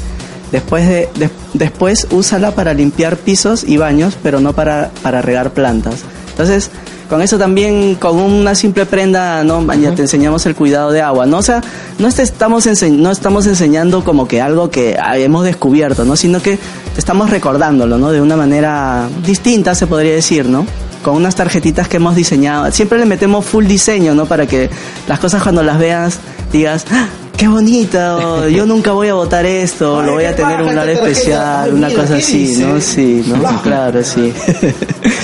[0.53, 5.51] Después, de, de- después úsala para limpiar pisos y baños, pero no para, para regar
[5.51, 5.96] plantas.
[6.30, 6.70] Entonces,
[7.11, 9.66] con eso también, con una simple prenda, ¿no?
[9.74, 11.26] ya te enseñamos el cuidado de agua.
[11.26, 11.38] ¿no?
[11.38, 11.61] O sea,
[11.99, 16.16] no, te estamos ense- no estamos enseñando como que algo que hemos descubierto, ¿no?
[16.16, 18.11] sino que te estamos recordándolo ¿no?
[18.11, 20.66] de una manera distinta, se podría decir, ¿no?
[21.03, 22.70] con unas tarjetitas que hemos diseñado.
[22.72, 24.26] Siempre le metemos full diseño, ¿no?
[24.26, 24.68] Para que
[25.07, 26.18] las cosas cuando las veas
[26.53, 27.07] digas, ¡Ah!
[27.39, 28.49] ¡Qué bonito!
[28.49, 31.89] Yo nunca voy a votar esto, lo voy a tener en un área especial, una
[31.89, 32.80] cosa así, ¿no?
[32.80, 33.62] Sí, ¿no?
[33.62, 34.32] Claro, sí.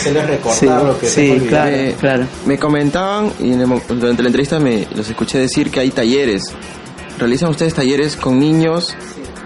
[0.03, 2.27] Se les recordar Sí, lo que sí, claro, claro.
[2.47, 5.91] Me comentaban y en el mo- durante la entrevista me los escuché decir que hay
[5.91, 6.45] talleres.
[7.19, 8.95] Realizan ustedes talleres con niños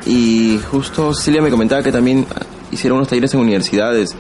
[0.07, 2.27] y justo Cecilia me comentaba que también
[2.71, 4.15] hicieron unos talleres en universidades.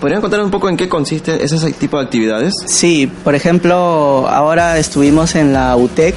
[0.00, 2.52] ¿Podrían contar un poco en qué consiste ese tipo de actividades?
[2.66, 6.14] Sí, por ejemplo, ahora estuvimos en la UTEC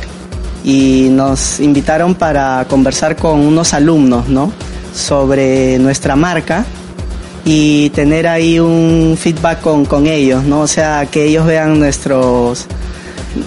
[0.63, 4.51] y nos invitaron para conversar con unos alumnos, ¿no?
[4.93, 6.65] Sobre nuestra marca
[7.45, 10.61] y tener ahí un feedback con, con ellos, ¿no?
[10.61, 12.65] O sea, que ellos vean nuestros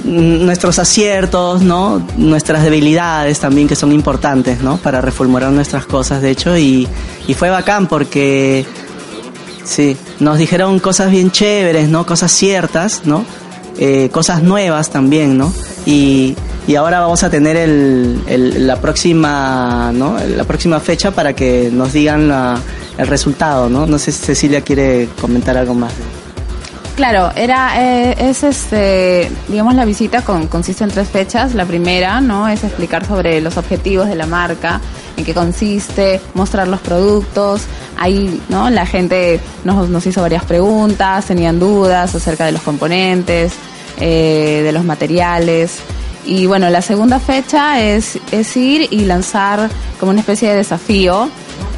[0.05, 2.07] nuestros aciertos, ¿no?
[2.17, 4.77] Nuestras debilidades también que son importantes, ¿no?
[4.77, 6.87] Para reformular nuestras cosas, de hecho, y,
[7.27, 8.65] y fue bacán porque
[9.65, 12.05] Sí, nos dijeron cosas bien chéveres, ¿no?
[12.05, 13.25] Cosas ciertas, ¿no?
[13.79, 15.53] Eh, cosas nuevas también, ¿no?
[15.87, 16.35] Y,
[16.67, 20.17] y ahora vamos a tener el, el- la próxima, ¿no?
[20.37, 22.59] La próxima fecha para que nos digan la-
[22.99, 23.87] el resultado, ¿no?
[23.87, 25.93] No sé si Cecilia quiere comentar algo más.
[26.97, 31.55] Claro, era eh, es este, digamos la visita con, consiste en tres fechas.
[31.55, 32.49] La primera, ¿no?
[32.49, 34.79] Es explicar sobre los objetivos de la marca,
[35.17, 37.63] en qué consiste, mostrar los productos.
[37.99, 38.69] Ahí, ¿no?
[38.69, 43.53] La gente nos, nos hizo varias preguntas, tenían dudas acerca de los componentes,
[43.99, 45.79] eh, de los materiales.
[46.25, 49.69] Y bueno, la segunda fecha es, es ir y lanzar
[49.99, 51.29] como una especie de desafío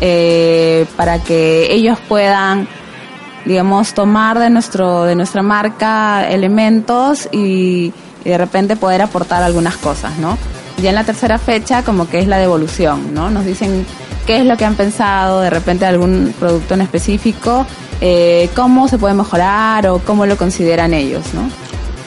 [0.01, 2.69] eh, para que ellos puedan
[3.45, 7.93] digamos, tomar de nuestro, de nuestra marca elementos y,
[8.25, 10.39] de repente poder aportar algunas cosas, ¿no?
[10.83, 13.31] Ya en la tercera fecha, como que es la devolución, ¿no?
[13.31, 13.85] Nos dicen
[14.27, 17.67] qué es lo que han pensado, de repente algún producto en específico,
[18.01, 21.51] eh, cómo se puede mejorar o cómo lo consideran ellos, ¿no?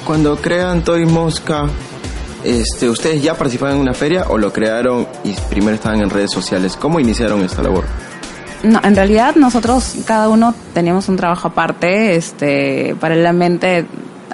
[0.05, 1.67] Cuando crean Toy Mosca,
[2.47, 6.31] este, ¿ustedes ya participaron en una feria o lo crearon y primero estaban en redes
[6.31, 6.77] sociales?
[6.77, 7.83] ¿Cómo iniciaron esta labor?
[8.63, 13.85] No, en realidad nosotros cada uno teníamos un trabajo aparte, este, paralelamente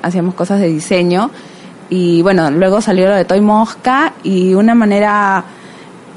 [0.02, 1.32] hacíamos cosas de diseño
[1.90, 5.44] y bueno, luego salió lo de Toy Mosca y una manera,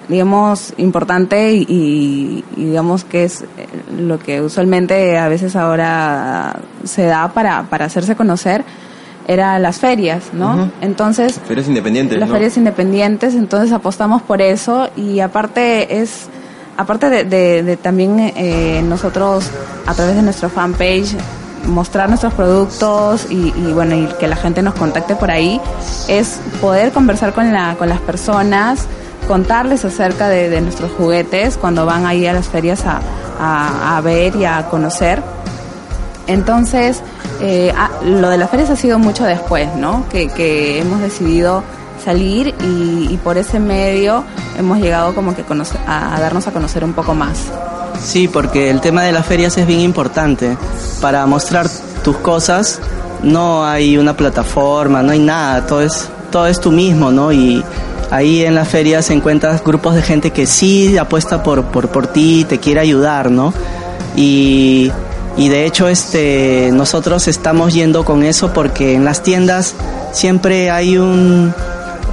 [0.09, 3.67] digamos, importante y digamos que es eh,
[3.99, 8.65] lo que usualmente a veces ahora se da para, para hacerse conocer,
[9.27, 10.71] era las ferias, ¿no?
[10.81, 12.35] Entonces, Ferias independientes, las ¿no?
[12.35, 16.29] ferias independientes, entonces apostamos por eso y aparte es,
[16.77, 19.51] aparte de, de- de también eh, nosotros
[19.87, 21.17] a través de nuestra fanpage
[21.67, 25.61] mostrar nuestros productos y, y, bueno y que la gente nos contacte por ahí
[26.07, 28.87] es poder conversar con la con las personas
[29.27, 33.01] contarles acerca de, de nuestros juguetes cuando van ahí a las ferias a,
[33.41, 35.21] a- a ver y a conocer
[36.27, 37.03] entonces,
[37.41, 40.07] eh, ah, lo de las ferias ha sido mucho después, ¿no?
[40.09, 41.63] Que, hemos decidido
[42.05, 44.25] salir y, por ese medio
[44.59, 45.45] hemos llegado como que
[45.87, 47.39] a, darnos a conocer un poco más.
[48.03, 50.57] Sí, porque el tema de las ferias es bien importante.
[51.01, 51.67] Para mostrar
[52.05, 52.81] tus cosas
[53.23, 57.33] no hay una plataforma, no hay nada, todo es, todo es tú mismo, ¿no?
[57.33, 57.65] Y,
[58.11, 62.07] ahí en la feria se encuentran grupos de gente que sí apuesta por, por, por
[62.07, 63.53] ti, te quiere ayudar, ¿no?
[64.15, 64.93] Y,
[65.37, 69.75] y de hecho este, nosotros estamos yendo con eso porque en las tiendas
[70.13, 71.53] siempre hay un,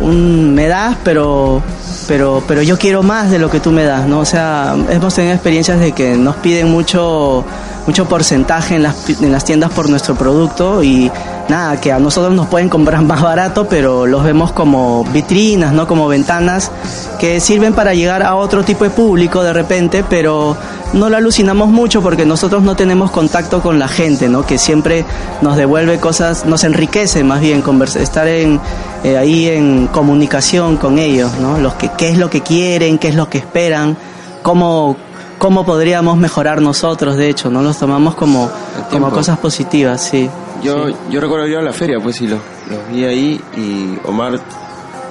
[0.01, 1.61] un me das, pero,
[2.07, 4.19] pero, pero yo quiero más de lo que tú me das, ¿no?
[4.19, 7.45] O sea, hemos tenido experiencias de que nos piden mucho,
[7.85, 11.11] mucho porcentaje en las, en las tiendas por nuestro producto y
[11.49, 15.87] nada, que a nosotros nos pueden comprar más barato, pero los vemos como vitrinas, ¿no?
[15.87, 16.71] Como ventanas
[17.19, 20.57] que sirven para llegar a otro tipo de público de repente, pero
[20.93, 24.45] no lo alucinamos mucho porque nosotros no tenemos contacto con la gente, ¿no?
[24.45, 25.05] Que siempre
[25.41, 28.59] nos devuelve cosas, nos enriquece más bien conversa, estar en,
[29.03, 31.57] eh, ahí en comunicación con ellos, ¿no?
[31.57, 33.97] Los que, qué es lo que quieren, qué es lo que esperan,
[34.43, 34.95] cómo,
[35.43, 37.61] cómo podríamos mejorar nosotros, de hecho, ¿no?
[37.61, 38.49] Los tomamos como,
[38.89, 40.29] como cosas positivas, sí.
[40.63, 40.95] Yo, Sí.
[41.09, 42.39] yo recuerdo ir a la feria, pues, y los,
[42.69, 44.39] los vi ahí y Omar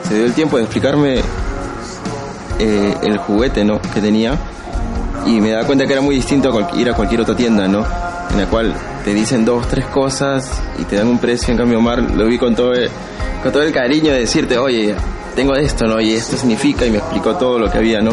[0.09, 1.21] se dio el tiempo de explicarme
[2.59, 3.79] eh, el juguete, ¿no?
[3.93, 4.39] Que tenía
[5.27, 7.85] y me da cuenta que era muy distinto a ir a cualquier otra tienda, ¿no?
[8.31, 8.73] En la cual
[9.05, 11.53] te dicen dos, tres cosas y te dan un precio.
[11.53, 12.89] En cambio, Omar lo vi con todo el,
[13.43, 14.95] con todo el cariño de decirte, oye,
[15.37, 16.01] tengo esto, ¿no?
[16.01, 18.13] Y esto significa y me explicó todo lo que había, ¿no?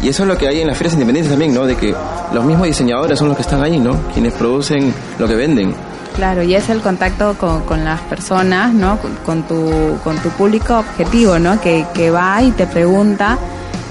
[0.00, 1.66] Y eso es lo que hay en las ferias independientes también, ¿no?
[1.66, 1.94] De que
[2.32, 3.96] los mismos diseñadores son los que están ahí, ¿no?
[4.12, 5.74] Quienes producen lo que venden.
[6.14, 8.98] Claro, y es el contacto con, con las personas, ¿no?
[9.24, 11.60] Con, tu, con tu público objetivo, ¿no?
[11.60, 13.38] Que, que va y te pregunta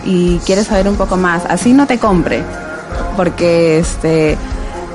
[0.06, 1.44] y quiere saber un poco más.
[1.46, 2.42] Así no te compre,
[3.16, 4.38] porque este,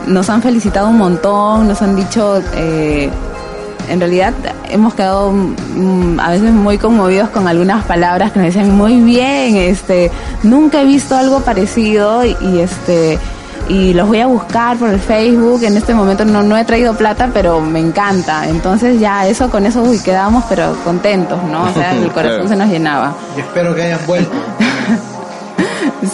[0.06, 3.10] nos han felicitado un montón, nos han dicho, eh,
[3.88, 4.32] en realidad
[4.68, 9.56] hemos quedado mm, a veces muy conmovidos con algunas palabras que nos dicen muy bien,
[9.56, 10.10] este,
[10.42, 13.18] nunca he visto algo parecido y, y, este
[13.68, 15.62] y los voy a buscar por el Facebook.
[15.62, 18.48] En este momento no, no he traído plata, pero me encanta.
[18.48, 21.64] Entonces ya eso con eso uy, quedábamos pero contentos, ¿no?
[21.64, 22.48] O sea, el corazón Claro.
[22.48, 23.14] se nos llenaba.
[23.36, 24.32] Y espero que hayan vuelto.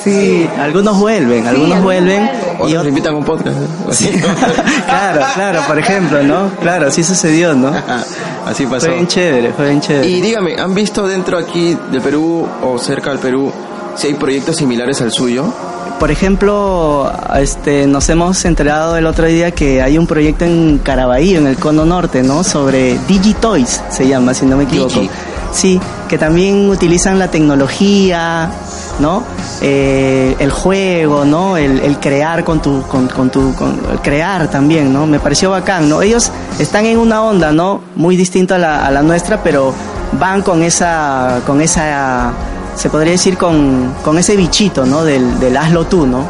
[0.05, 0.49] Sí.
[0.59, 2.27] Algunos vuelven, algunos algunos vuelven.
[2.27, 2.69] vuelven.
[2.69, 3.57] Y otros invitan a un podcast.
[3.59, 4.23] ¿eh?
[4.87, 6.51] claro, claro, por ejemplo, ¿no?
[6.61, 7.73] Claro, así sucedió, ¿no?
[8.47, 8.87] Así pasó.
[8.87, 10.09] Fue bien chévere, fue bien chévere.
[10.09, 13.53] Y dígame, ¿han visto dentro aquí del Perú o cerca del Perú
[13.95, 15.53] si hay proyectos similares al suyo?
[15.99, 21.39] Por ejemplo, este, nos hemos enterado el otro día que hay un proyecto en Caraballo,
[21.39, 22.43] en el Cono Norte, ¿no?
[22.43, 25.01] Sobre Digitoys, se llama, si no me equivoco.
[25.01, 25.11] Digi.
[25.53, 28.51] Sí, que también utilizan la tecnología,
[28.99, 29.23] ¿no?
[29.61, 31.57] Eh, el juego, ¿no?
[31.57, 33.55] El, el crear con tu, con, con tu,
[34.03, 35.07] crear también, ¿no?
[35.07, 36.03] Me pareció bacán, ¿no?
[36.03, 37.81] Ellos están en una onda, ¿no?
[37.97, 39.73] Muy distinta a la, nuestra, pero
[40.13, 42.33] van con esa, con esa,
[42.75, 45.05] se podría decir con, con ese bichito, ¿no?
[45.05, 46.25] Del, del hazlo tú, ¿no?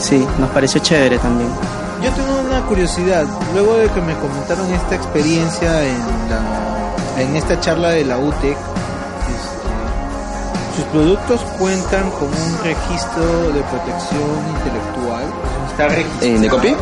[0.00, 1.48] Sí, nos pareció chévere también.
[2.02, 3.24] Yo tengo una curiosidad.
[3.52, 5.96] Luego de que me comentaron esta experiencia en,
[7.18, 8.56] en esta charla de la UTEC,
[10.78, 15.24] sus productos cuentan con un registro de protección intelectual.
[15.70, 16.26] Está registrado.
[16.36, 16.76] ¿En de copia?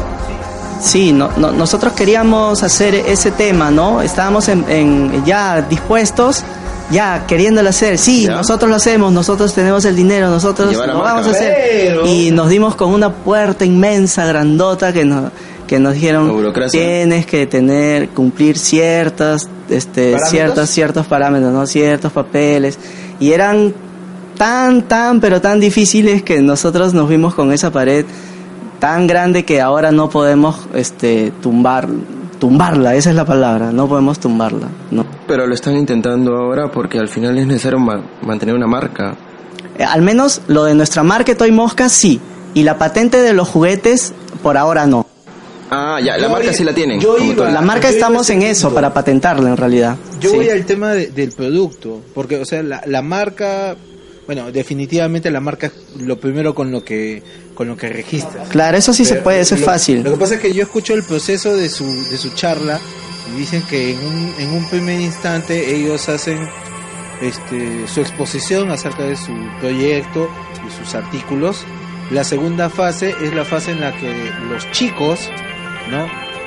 [0.80, 4.02] Sí, no, no- nosotros queríamos hacer ese tema, ¿no?
[4.02, 6.44] Estábamos en, en- ya dispuestos,
[6.90, 7.96] ya queriéndolo hacer.
[7.98, 8.32] Sí, Ya.
[8.36, 10.94] nosotros lo hacemos, nosotros tenemos el dinero, nosotros lo marca.
[10.98, 11.54] vamos a hacer.
[11.70, 15.30] Pero- Y nos dimos con una puerta inmensa, grandota, que nos,
[15.66, 16.78] que nos dijeron, burocracia.
[16.78, 20.30] tienes que tener, cumplir ciertas, este, ¿Parámetros?
[20.30, 21.66] ciertas, ciertos parámetros, ¿no?
[21.66, 22.78] Ciertos papeles.
[23.18, 23.74] Y eran
[24.36, 28.04] tan, tan, pero tan difíciles que nosotros nos vimos con esa pared
[28.78, 31.88] tan grande que ahora no podemos este tumbar
[32.38, 36.98] tumbarla esa es la palabra no podemos tumbarla no Pero lo están intentando ahora porque
[36.98, 39.16] al final es necesario ma- mantener una marca.
[39.78, 42.20] Eh, al menos lo de nuestra marca Toy Mosca sí
[42.52, 44.12] y la patente de los juguetes
[44.42, 45.06] por ahora no
[45.70, 47.00] Ah, ya, la Yo marca sí la tienen.
[47.00, 50.36] yo iba- la marca yo estamos en eso para patentarla en realidad Yo Sí.
[50.36, 53.74] voy al tema de- del producto, porque, o sea, la, la marca,
[54.26, 57.22] bueno, definitivamente la marca es lo primero con lo que,
[57.54, 58.48] con lo que registras.
[58.48, 60.94] claro eso sí se puede eso es fácil Lo que pasa es que yo escucho
[60.94, 62.80] el proceso de su, de su charla
[63.34, 66.38] y dicen que en un, en un primer instante ellos hacen
[67.20, 70.28] este, su exposición acerca de su proyecto
[70.66, 71.64] y sus artículos.
[72.10, 74.12] La segunda fase es la fase en la que
[74.50, 75.28] los chicos,
[75.90, 76.04] ¿no?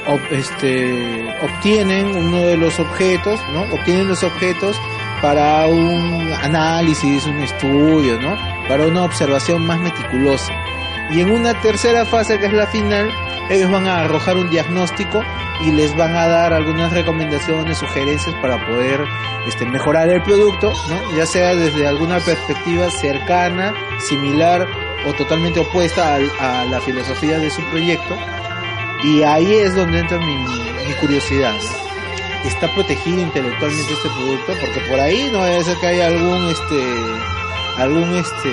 [0.08, 3.64] Ob- este, obtienen uno de los objetos, ¿no?
[3.74, 4.76] Obtienen los objetos
[5.22, 8.38] para un análisis, un estudio, ¿no?
[8.68, 10.54] Para una observación más meticulosa.
[11.12, 13.12] Y en una tercera fase, que es la final,
[13.50, 15.24] ellos van a arrojar un diagnóstico
[15.62, 19.04] y les van a dar algunas recomendaciones, sugerencias para poder
[19.48, 21.18] este, mejorar el producto, ¿no?
[21.18, 23.74] ya sea desde alguna perspectiva cercana,
[24.08, 24.68] similar
[25.08, 28.16] o totalmente opuesta al- a, la filosofía de su proyecto.
[29.04, 31.56] Y ahí es donde entra mi, mi curiosidad.
[32.46, 36.80] Está protegido intelectualmente este producto, porque por ahí no debe ser que haya algún este
[37.80, 38.50] algún este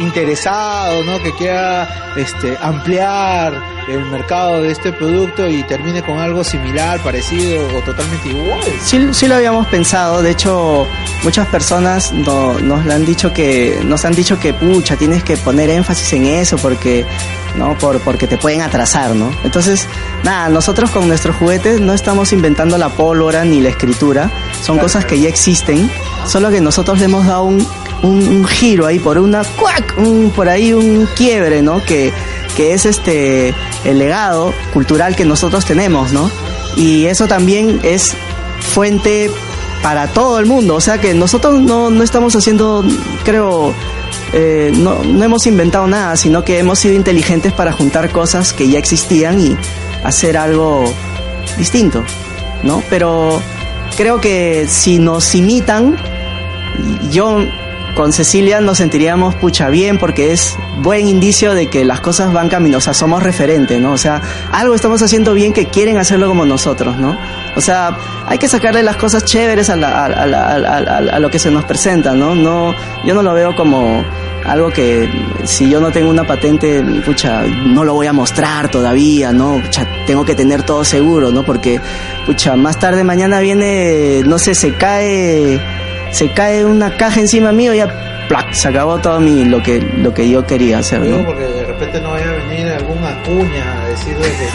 [0.00, 3.52] interesado no que quiera este ampliar
[3.88, 8.60] el mercado de este producto y termine con algo similar parecido o totalmente igual.
[8.84, 10.86] Sí, sí lo habíamos pensado, de hecho
[11.24, 15.70] muchas personas no- nos han dicho que nos han dicho que pucha tienes que poner
[15.70, 17.04] énfasis en eso porque
[17.56, 19.30] no por porque te pueden atrasar, ¿no?
[19.44, 19.86] Entonces
[20.22, 24.30] nada nosotros con nuestros juguetes no estamos inventando la pólvora ni la escritura,
[24.62, 25.90] son cosas que ya existen,
[26.26, 27.66] solo que nosotros le hemos dado un,
[28.02, 31.82] un, giro ahí por una cuac, un- por ahí un quiebre, ¿no?
[31.84, 32.12] Que
[32.56, 36.30] que es este el legado cultural que nosotros tenemos, ¿no?
[36.76, 38.14] Y eso también es
[38.60, 39.30] fuente
[39.82, 40.74] para todo el mundo.
[40.74, 42.84] O sea que nosotros no, no estamos haciendo,
[43.24, 43.72] creo,
[44.32, 48.68] eh, no, no hemos inventado nada, sino que hemos sido inteligentes para juntar cosas que
[48.68, 49.56] ya existían y
[50.04, 50.92] hacer algo
[51.56, 52.02] distinto,
[52.64, 52.82] ¿no?
[52.90, 53.40] Pero
[53.96, 55.96] creo que si nos imitan,
[57.10, 57.38] yo
[58.00, 62.48] con Cecilia nos sentiríamos pucha bien porque es buen indicio de que las cosas van
[62.48, 63.92] camino, o sea, somos referentes, ¿no?
[63.92, 64.22] O sea,
[64.52, 67.18] algo estamos haciendo bien que quieren hacerlo como nosotros, ¿no?
[67.56, 67.94] O sea,
[68.26, 72.34] hay que sacarle las cosas chéveres a, la- lo que se nos presenta, ¿no?
[72.34, 72.74] No,
[73.04, 74.02] yo no lo veo como
[74.46, 75.06] algo que
[75.44, 79.60] si yo no tengo una patente, pucha, no lo voy a mostrar todavía, ¿no?
[79.62, 81.42] Pucha, tengo que tener todo seguro, ¿no?
[81.42, 81.78] Porque,
[82.24, 85.60] pucha, más tarde mañana viene, no sé, se cae
[86.10, 88.52] se cae una caja encima mío y ya ¡plac!
[88.52, 91.24] se acabó todo mi lo que lo que yo quería hacer ¿no?
[91.24, 94.48] porque de repente no vaya a venir alguna cuña a decir de que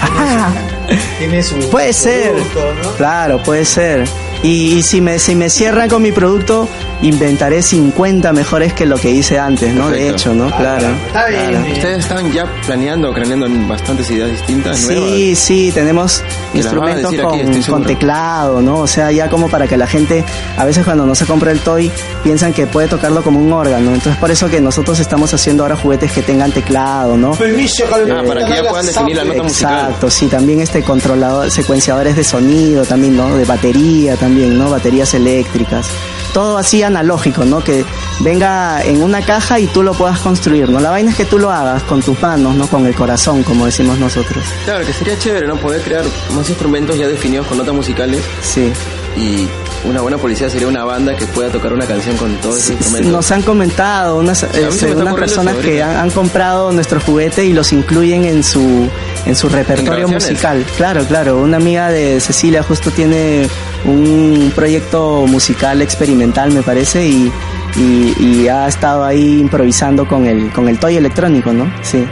[1.17, 2.91] tiene su, tiene su puede ser producto, ¿no?
[2.91, 4.05] claro puede ser
[4.43, 6.67] y, y si me si me cierran con mi producto
[7.01, 11.41] inventaré 50 mejores que lo que hice antes no de hecho no claro, Está bien,
[11.41, 11.61] claro.
[11.61, 11.73] bien.
[11.73, 15.09] Ustedes están ya planeando, craneando bastantes ideas distintas, nuevas.
[15.09, 16.23] Sí, sí, tenemos
[16.53, 18.79] instrumentos aquí, con, teclado, ¿no?
[18.79, 20.23] O sea, ya como para que la gente,
[20.57, 21.91] a veces cuando no se compra el toy,
[22.23, 23.93] piensan que puede tocarlo como un órgano.
[23.93, 27.31] Entonces, por eso que nosotros estamos haciendo ahora juguetes que tengan teclado, ¿no?
[27.33, 29.73] Permiso, Ah, para que ya puedan definir la nota musical.
[29.85, 33.35] Exacto, sí, también este controlador, secuenciadores de sonido también, ¿no?
[33.35, 34.69] De batería también, ¿no?
[34.69, 35.87] Baterías eléctricas.
[36.35, 37.63] Todo así analógico, ¿no?
[37.63, 37.85] Que
[38.19, 40.81] venga en una caja y tú lo puedas construir, ¿no?
[40.81, 42.67] La vaina es que tú lo hagas con tus manos, ¿no?
[42.67, 44.43] Con el corazón, como decimos nosotros.
[44.65, 45.55] Claro, que sería chévere, ¿no?
[45.55, 46.03] Poder crear
[46.35, 48.69] más instrumentos ya definidos con notas musicales Sí.
[49.15, 49.47] y
[49.87, 53.11] una buena policía sería una banda que pueda tocar una canción con todos esos instrumentos.
[53.13, 57.71] Nos han comentado unas, este, unas personas que han, han comprado nuestro juguete y los
[57.71, 58.89] incluyen en su
[59.25, 60.65] en su repertorio musical.
[60.75, 61.37] Claro, claro.
[61.37, 63.47] Una amiga de Cecilia justo tiene
[63.85, 67.31] un proyecto musical experimental, me parece, y,
[67.77, 71.71] y, y ha estado ahí improvisando con el con el toy electrónico, ¿no?
[71.81, 72.05] Sí.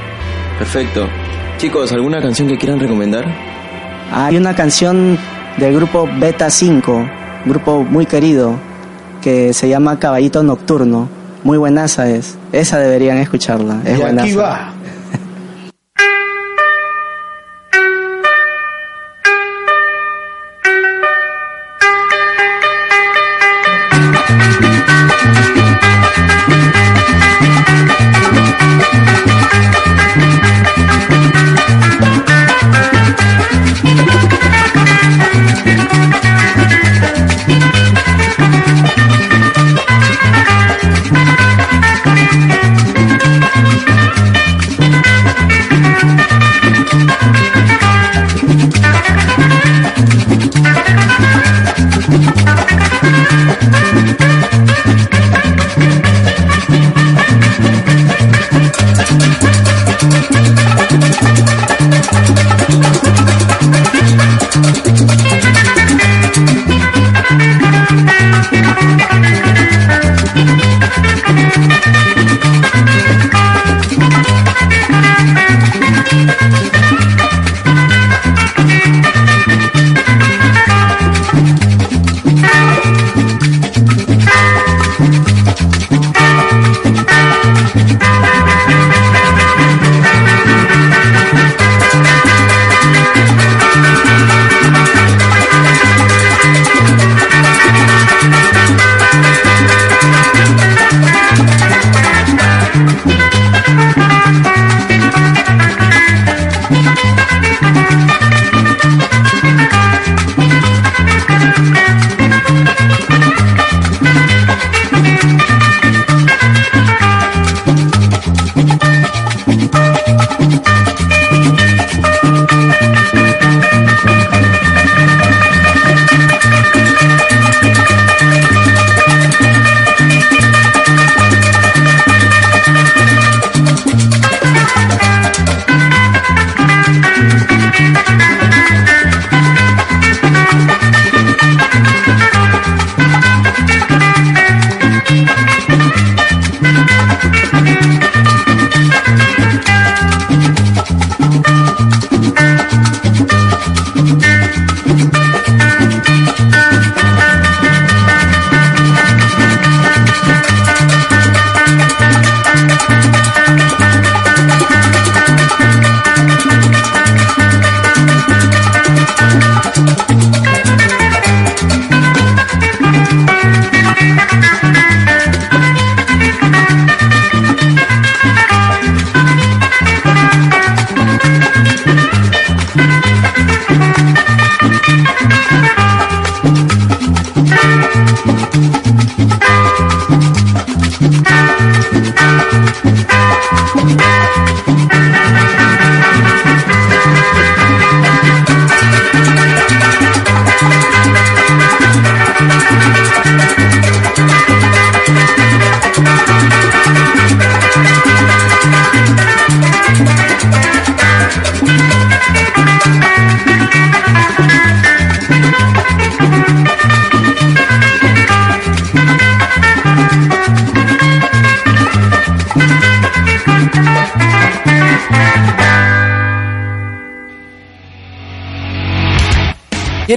[0.60, 1.08] Perfecto.
[1.58, 3.26] Chicos, ¿alguna canción que quieran recomendar?
[4.12, 5.18] Hay una canción
[5.58, 7.10] del grupo Beta 5,
[7.46, 8.56] grupo muy querido,
[9.22, 11.10] que se llama Caballito Nocturno.
[11.44, 12.38] Muy buenaza es.
[12.52, 13.82] Esa deberían escucharla.
[13.86, 14.26] Es y buenaza.
[14.26, 14.73] aquí va.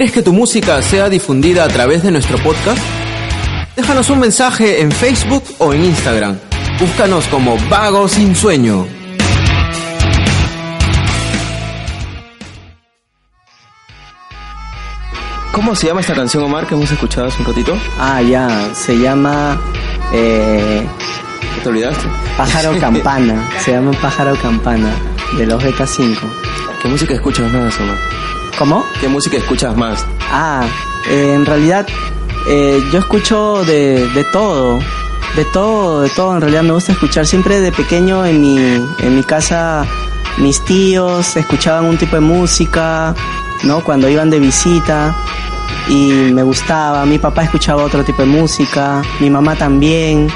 [0.06, 2.78] ¿Quieres que tu música sea difundida a través de nuestro podcast?
[3.74, 6.38] Déjanos un mensaje en Facebook o en Instagram.
[6.78, 8.86] Búscanos como Vago Sin Sueño.
[15.50, 17.76] ¿Cómo se llama esta canción, Omar, que hemos escuchado hace un ratito?
[17.98, 19.60] Ah, ya, se llama
[20.12, 20.86] eh,
[21.56, 22.06] ¿No ¿Te olvidaste?
[22.36, 24.94] Pájaro Campana, se llama Pájaro Campana,
[25.36, 26.20] de los Beta 5.
[26.80, 28.15] ¿Qué música escuchas más, Omar?
[28.58, 28.84] ¿Cómo?
[29.00, 30.06] ¿Qué música escuchas más?
[30.32, 30.66] Ah,
[31.10, 31.86] eh, en realidad
[32.48, 34.78] eh, yo escucho de, de todo,
[35.36, 36.34] de todo, de todo.
[36.34, 39.84] En realidad me gusta escuchar siempre de pequeño en mi, en mi casa.
[40.38, 43.14] Mis tíos escuchaban un tipo de música,
[43.64, 43.84] ¿no?
[43.84, 45.14] Cuando iban de visita
[45.88, 47.04] y me gustaba.
[47.04, 50.28] Mi papá escuchaba otro tipo de música, mi mamá también.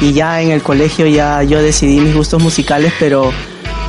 [0.00, 3.32] Y ya en el colegio ya yo decidí mis gustos musicales, pero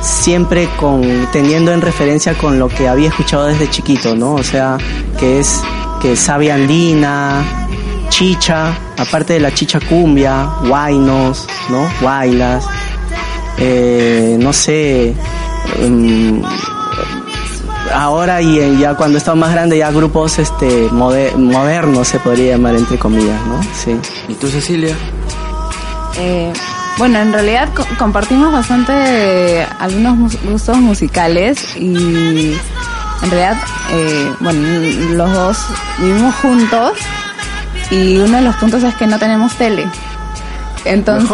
[0.06, 1.02] siempre con
[1.32, 4.34] teniendo en referencia con lo que había escuchado desde chiquito, ¿no?
[4.34, 4.78] O sea,
[5.18, 5.60] que es
[6.00, 7.42] que es savia andina,
[8.10, 11.88] chicha, aparte de la chicha cumbia, guainos, ¿no?
[12.00, 12.64] Guailas,
[13.58, 15.14] eh, no sé,
[15.88, 16.40] mm,
[17.94, 22.18] ahora y eh, ya cuando he estado más grande ya grupos este moder- modernos se
[22.18, 23.60] podría llamar entre comillas, ¿no?
[23.84, 23.96] Sí.
[24.28, 24.94] ¿Y tú, Cecilia?
[26.18, 26.52] Eh,
[26.98, 32.56] bueno, en realidad co- compartimos bastante algunos mus- gustos musicales y
[33.22, 33.56] en realidad,
[33.92, 34.60] eh, bueno,
[35.14, 35.58] los dos
[35.98, 36.92] vivimos juntos
[37.90, 39.86] y uno de los puntos es que no tenemos tele.
[40.84, 41.28] Entonces,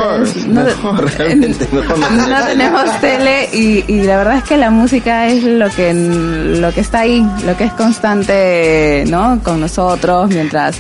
[0.47, 5.27] Mejor, mejor, realmente, mejor no tenemos tele y, y la verdad es que la música
[5.29, 9.41] es lo que lo que está ahí, lo que es constante, ¿no?
[9.43, 10.77] Con nosotros mientras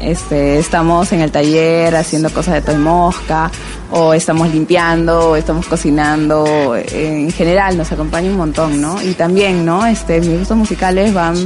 [0.00, 3.50] este estamos en el taller haciendo cosas de toy mosca
[3.96, 9.00] o estamos limpiando o estamos cocinando, en general nos acompaña un montón, ¿no?
[9.00, 9.86] Y también, ¿no?
[9.86, 11.36] Este mis gustos musicales van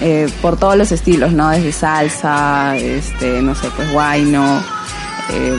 [0.00, 1.50] eh, por todos los estilos, ¿no?
[1.50, 4.62] Desde salsa, este, no sé, pues guayno,
[5.32, 5.56] eh,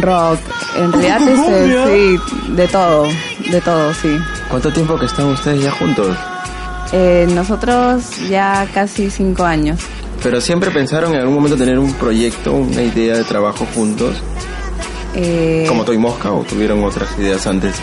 [0.00, 0.38] rock,
[0.74, 3.08] en realidad este, sí, de todo,
[3.50, 4.16] de todo, sí.
[4.48, 6.16] ¿Cuánto tiempo que están ustedes ya juntos?
[6.92, 9.80] Eh, nosotros ya casi cinco años.
[10.22, 14.22] Pero siempre pensaron en algún momento tener un proyecto, una idea de trabajo juntos,
[15.14, 17.74] Eh, como Toy Mosca, o tuvieron otras ideas antes.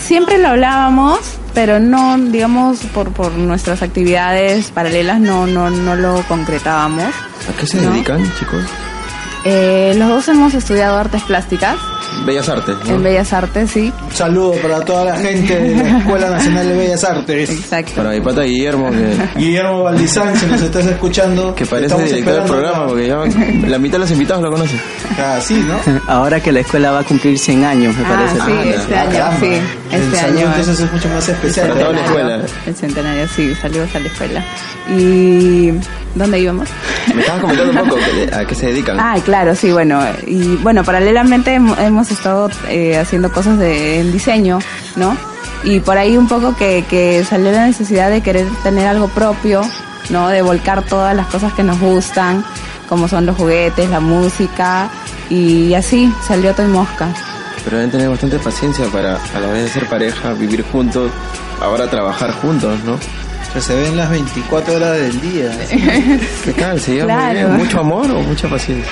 [0.00, 1.18] siempre lo hablábamos,
[1.54, 7.04] pero no, digamos, por, por nuestras actividades paralelas no, no, no lo concretábamos.
[7.48, 7.90] ¿A qué se No.
[7.92, 8.64] dedican, chicos?
[9.44, 11.76] Eh, los dos hemos estudiado artes plásticas
[12.24, 12.94] Bellas Artes, ¿no?
[12.96, 13.92] en Bellas Artes, sí.
[14.08, 17.50] Un saludo para toda la gente de la Escuela Nacional de Bellas Artes.
[17.50, 17.92] Exacto.
[17.96, 22.42] Para mi pata Guillermo, que, Guillermo Valdizán, si nos estás escuchando, que parece director del
[22.44, 23.16] programa, porque ya
[23.68, 24.80] la mitad de los invitados lo conocen.
[25.18, 26.00] Ah, sí, ¿no?
[26.08, 28.34] Ahora que la escuela va a cumplir 100 años, me Ah, parece.
[28.34, 29.40] sí, Ah, este Ah, año, caramba.
[29.40, 29.52] sí,
[29.92, 30.38] este año.
[30.40, 31.68] entonces es mucho más especial.
[31.68, 32.40] Para toda la escuela.
[32.66, 34.44] El centenario, sí, saludos a la escuela.
[34.96, 35.72] ¿Y
[36.14, 36.68] dónde íbamos?
[37.14, 38.00] Me estabas comentando un poco
[38.36, 38.98] a qué se dedican.
[39.00, 40.00] Ah, claro, sí, bueno.
[40.26, 44.58] Y bueno, paralelamente hem- hemos estado eh, haciendo cosas de en diseño,
[44.96, 45.16] ¿no?
[45.64, 49.62] Y por ahí un poco que, salió la necesidad de querer tener algo propio,
[50.10, 50.28] ¿no?
[50.28, 52.44] De volcar todas las cosas que nos gustan,
[52.88, 54.90] como son los juguetes, la música,
[55.30, 57.08] y así salió Toy Mosca.
[57.64, 61.12] Pero deben tener bastante paciencia para, a la vez de ser pareja, vivir juntos,
[61.60, 62.98] ahora trabajar juntos, ¿no?
[63.52, 65.50] Que se ven las 24 horas del día.
[66.44, 66.80] ¿Qué tal?
[66.80, 67.52] ¿Se muy bien?
[67.52, 68.90] ¿Mucho amor o mucha paciencia?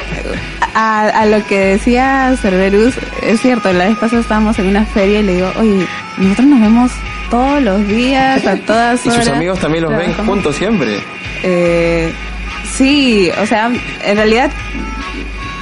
[0.75, 5.21] A, a lo que decía Cerberus, es cierto, la vez pasada estábamos en una feria
[5.21, 5.87] y le digo, oye,
[6.19, 6.93] nosotros nos vemos
[7.31, 9.25] todos los días, a todas ¿Y horas.
[9.25, 11.01] sus amigos también los ven juntos siempre?
[11.43, 12.13] Eh,
[12.75, 13.71] sí, o sea,
[14.05, 14.51] en realidad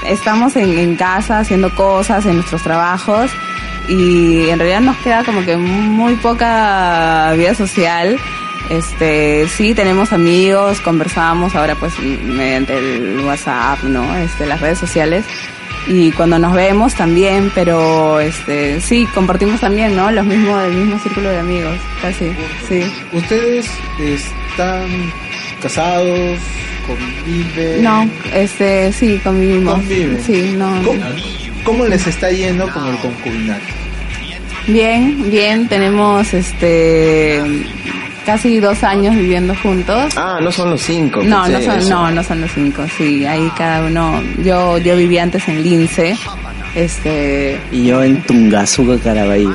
[0.07, 3.31] estamos en, en casa haciendo cosas, en nuestros trabajos
[3.89, 8.19] y en realidad nos queda como que muy poca vida social.
[8.71, 14.15] Este, sí, tenemos amigos, conversamos ahora pues mediante el WhatsApp, ¿no?
[14.17, 15.25] Este, las redes sociales.
[15.87, 20.11] Y cuando nos vemos también, pero este, sí, compartimos también, ¿no?
[20.11, 22.31] Los mismos, el mismo círculo de amigos, casi,
[22.69, 22.83] sí.
[23.13, 24.87] ¿Ustedes están
[25.63, 26.39] casados?
[26.87, 27.83] ¿Conviven?
[27.83, 29.75] No, este, sí, convivimos.
[29.75, 30.23] Conviven.
[30.23, 30.83] Sí, no.
[30.83, 31.01] ¿Cómo,
[31.65, 33.65] cómo les está yendo con el concubinato?
[34.67, 37.43] Bien, bien, tenemos este
[38.29, 40.13] casi dos años viviendo juntos.
[40.15, 41.23] Ah, no son los cinco.
[41.25, 41.89] No, no son, eso.
[41.89, 46.15] no, no son los cinco, sí, ahí cada uno, yo, yo vivía antes en Lince,
[46.75, 49.51] este, Y yo en Tungazuca, Caraballo.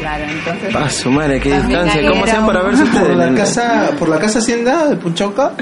[0.00, 0.74] claro, entonces...
[0.74, 2.08] Ah, su madre, qué distancia.
[2.08, 3.06] ¿Cómo hacían para verse ustedes?
[3.06, 5.52] ¿Por la casa, por la casa hacienda de Punchauca?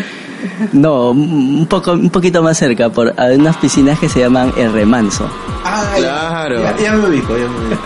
[0.72, 4.72] No, un poco, un poquito más cerca, por hay unas piscinas que se llaman El
[4.72, 5.28] Remanso.
[5.64, 6.62] Ah, Claro.
[6.62, 7.82] Ya, ya me ubico, ya me ubico.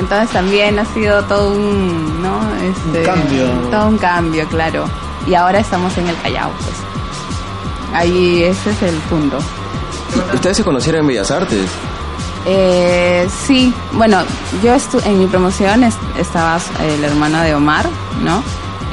[0.00, 2.40] Entonces también ha sido todo un, ¿no?
[2.56, 3.46] Este, Un cambio.
[3.70, 4.86] Todo un cambio, claro.
[5.26, 6.74] Y ahora estamos en el Callao, pues.
[7.94, 9.38] Ahí ese es el punto.
[10.34, 11.68] Ustedes se conocieron en Bellas Artes.
[12.46, 14.22] Eh, sí, bueno,
[14.62, 17.86] yo estu en mi promoción es- estaba el hermano de Omar,
[18.22, 18.42] ¿no?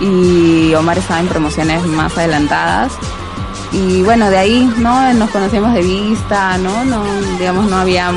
[0.01, 2.91] Y Omar estaba en promociones más adelantadas.
[3.71, 5.13] Y bueno, de ahí, ¿no?
[5.13, 6.85] Nos conocíamos de vista, ¿no?
[6.85, 7.03] no
[7.37, 8.11] digamos, no había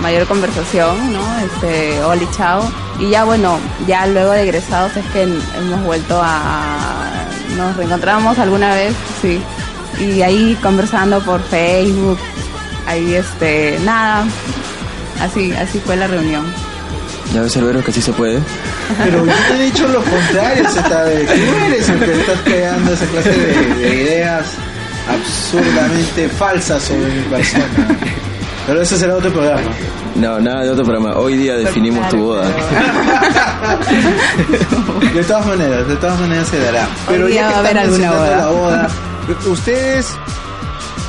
[0.00, 1.20] mayor conversación, ¿no?
[1.40, 2.62] Este, Oli, chao.
[2.98, 7.26] Y ya, bueno, ya luego de egresados es que hemos vuelto a...
[7.56, 9.40] Nos reencontramos alguna vez, sí.
[10.00, 12.18] Y ahí conversando por Facebook,
[12.86, 14.24] ahí este, nada,
[15.20, 16.44] así, así fue la reunión.
[17.34, 18.40] Ya ves, Cerbero, que sí se puede.
[19.04, 23.06] Pero yo te he dicho lo contrario, que tú eres el que estás creando esa
[23.06, 24.46] clase de, de ideas
[25.08, 27.64] absurdamente falsas sobre mi persona.
[28.66, 29.70] Pero ese será otro programa.
[30.14, 31.16] No, nada de otro programa.
[31.16, 32.50] Hoy día definimos tu boda.
[35.14, 36.86] De todas maneras, de todas maneras se dará.
[37.08, 38.36] Pero Hoy día ya que va a haber están alguna boda.
[38.36, 38.88] la boda,
[39.46, 40.14] ¿ustedes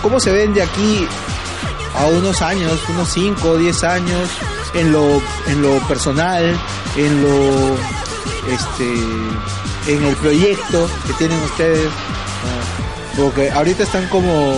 [0.01, 1.07] cómo se ven de aquí
[1.97, 4.29] a unos años, unos 5 o 10 años,
[4.73, 6.43] en lo, en lo personal,
[6.95, 7.75] en lo,
[8.53, 8.93] este,
[9.93, 11.89] en el proyecto que tienen ustedes?
[13.21, 14.53] Porque ahorita están como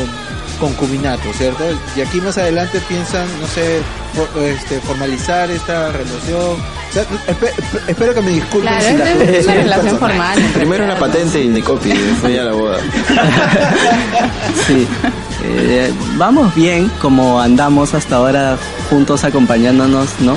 [0.60, 1.64] concubinato, ¿cierto?
[1.96, 3.80] Y aquí más adelante piensan, no sé,
[4.14, 6.40] for- este, formalizar esta relación.
[6.60, 9.64] O sea, espe- espe- espero que me disculpen Claro, si la es pregunta una es
[9.64, 10.10] relación personal.
[10.12, 10.38] formal.
[10.40, 12.78] en Primero una patente y de copy, después ya la boda.
[14.68, 14.88] Sí.
[15.44, 18.58] Eh, vamos bien como andamos hasta ahora
[18.90, 20.36] juntos acompañándonos, ¿no?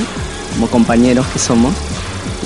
[0.55, 1.75] Como compañeros que somos.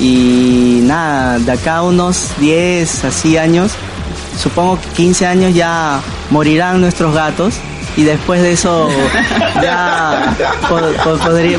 [0.00, 3.72] Y nada, de acá a unos 10, así años,
[4.38, 7.54] supongo que 15 años ya morirán nuestros gatos
[7.96, 8.88] y después de eso
[9.62, 10.36] ya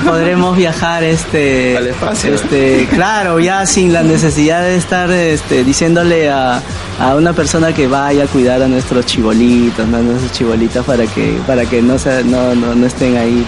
[0.05, 2.33] podremos viajar este Al espacio.
[2.33, 6.61] este claro ya sin la necesidad de estar este diciéndole a,
[6.99, 9.97] a una persona que vaya a cuidar a nuestros chibolitos ¿no?
[9.97, 13.45] a nuestras chibolitas para que para que no se, no, no, no estén ahí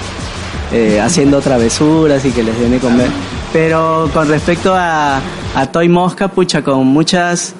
[0.74, 3.08] eh, haciendo travesuras y que les den de comer
[3.54, 5.20] pero con respecto a,
[5.56, 7.54] a Toy Mosca pucha con muchas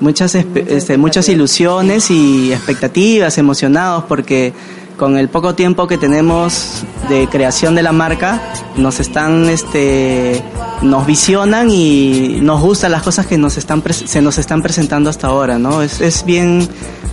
[0.00, 4.52] muchas espe- este, muchas ilusiones y expectativas, emocionados porque
[4.96, 8.40] con el poco tiempo que tenemos de creación de la marca
[8.76, 10.42] nos están este
[10.80, 15.10] nos visionan y nos gustan las cosas que nos están pres- se nos están presentando
[15.10, 15.82] hasta ahora, ¿no?
[15.82, 16.66] Es, es bien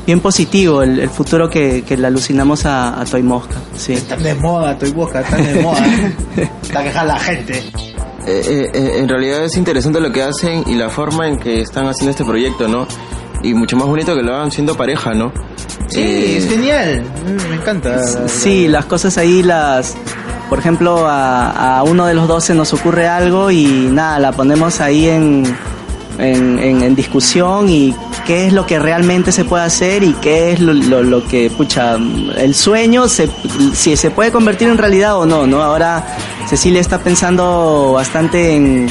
[0.05, 3.93] bien positivo el, el futuro que, que le alucinamos a, a Toy Mosca, sí.
[3.93, 5.85] Están de moda, estoy busca, están de moda.
[6.63, 7.63] Está quejando la gente.
[8.25, 11.61] Eh, eh, eh, en realidad es interesante lo que hacen y la forma en que
[11.61, 12.87] están haciendo este proyecto, ¿no?
[13.43, 15.31] Y mucho más bonito que lo hagan siendo pareja, ¿no?
[15.89, 17.03] Sí, Eh, es genial.
[17.25, 17.99] Mm, Me encanta.
[18.27, 19.95] Sí, las cosas ahí las...
[20.49, 24.31] Por ejemplo, a, a uno de los dos se nos ocurre algo y nada, la
[24.33, 25.43] ponemos ahí en,
[26.17, 27.95] en, discusión y
[28.25, 32.53] qué es lo que realmente se puede hacer y qué es lo, que, pucha, el
[32.53, 33.29] sueño, se,
[33.73, 35.61] si se puede convertir en realidad o no, ¿no?
[35.61, 36.05] Ahora
[36.47, 38.89] Cecilia está pensando bastante en,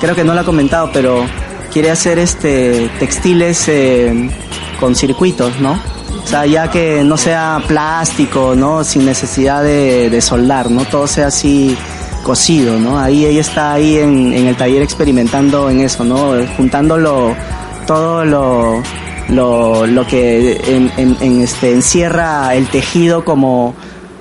[0.00, 1.26] creo que no lo ha comentado, pero
[1.72, 4.30] quiere hacer este textiles eh,
[4.78, 5.78] con circuitos, ¿no?
[6.22, 8.84] O sea, ya que no sea plástico, ¿no?
[8.84, 10.84] Sin necesidad de soldar, ¿no?
[10.84, 11.76] Todo sea así
[12.30, 12.96] cocido, ¿no?
[12.96, 16.34] Ahí ella está ahí en, en el taller experimentando en eso, ¿no?
[16.56, 17.34] Juntándolo,
[17.88, 18.80] todo lo,
[19.30, 23.74] lo, lo que en, en- en este, encierra el tejido como,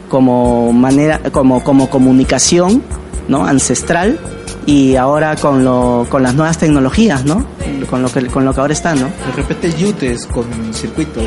[0.09, 2.81] como manera, como, como comunicación,
[3.27, 3.45] ¿no?
[3.45, 4.19] Ancestral
[4.65, 7.45] y ahora con lo, con las nuevas tecnologías, ¿no?
[7.91, 9.05] Con lo que, con lo que ahora está, ¿no?
[9.05, 11.25] De repente yutes con circuitos.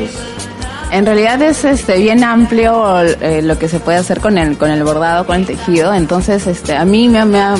[0.95, 4.69] En realidad es este bien amplio eh, lo que se puede hacer con el con
[4.69, 5.91] el bordado, con el tejido.
[5.93, 7.55] Entonces, este a mí me, ha-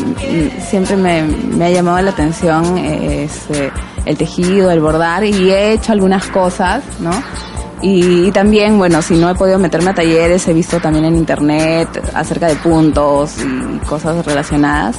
[0.70, 3.72] siempre me, ha llamado la atención eh, este,
[4.06, 7.12] el tejido, el bordar y he hecho algunas cosas, ¿no?
[7.82, 11.90] Y, también, bueno, si no he podido meterme a talleres, he visto también en internet
[12.14, 14.96] acerca de puntos y cosas relacionadas.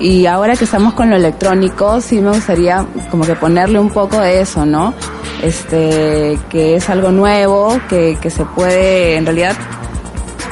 [0.00, 4.18] Y ahora que estamos con lo electrónico, sí me gustaría como que ponerle un poco
[4.18, 4.94] de eso, ¿no?
[5.42, 9.54] Este, que es algo nuevo, que, que se puede, en realidad,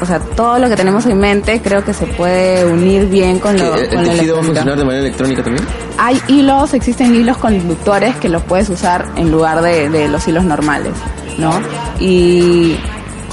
[0.00, 3.58] o sea, todo lo que tenemos en mente creo que se puede unir bien con
[3.58, 5.66] lo, ¿El con lo tejido va a funcionar de manera electrónica también?
[5.96, 10.44] Hay hilos, existen hilos conductores que los puedes usar en lugar de, de los hilos
[10.44, 10.92] normales,
[11.38, 11.52] ¿no?
[11.98, 12.76] Y,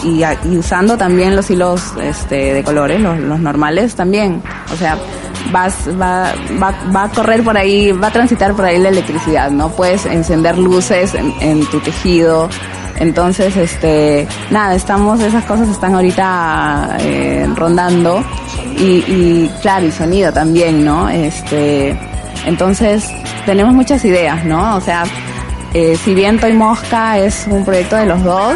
[0.04, 4.42] y, y usando también los hilos este, de colores, los, los normales también.
[4.74, 4.98] O sea,
[5.52, 9.52] vas, va, va, va a correr por ahí, va a transitar por ahí la electricidad,
[9.52, 9.70] ¿no?
[9.70, 12.50] Puedes encender luces en, tu tejido.
[12.98, 18.24] Entonces, este, nada, estamos, esas cosas están ahorita eh, rondando
[18.78, 21.10] y, y claro, y sonido también, ¿no?
[21.10, 21.98] Este,
[22.46, 23.10] entonces,
[23.46, 24.76] tenemos muchas ideas, ¿no?
[24.76, 25.04] O sea,
[25.74, 28.56] eh, si bien Toy Mosca es un proyecto de los dos,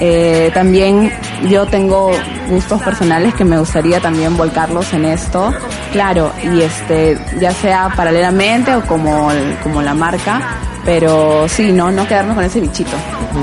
[0.00, 1.12] eh, también
[1.48, 2.12] yo tengo
[2.48, 5.52] gustos personales que me gustaría también volcarlos en esto,
[5.96, 10.40] claro, y este, ya sea paralelamente o como, el- como la marca,
[10.84, 12.96] pero sí, no, no quedarnos con ese bichito.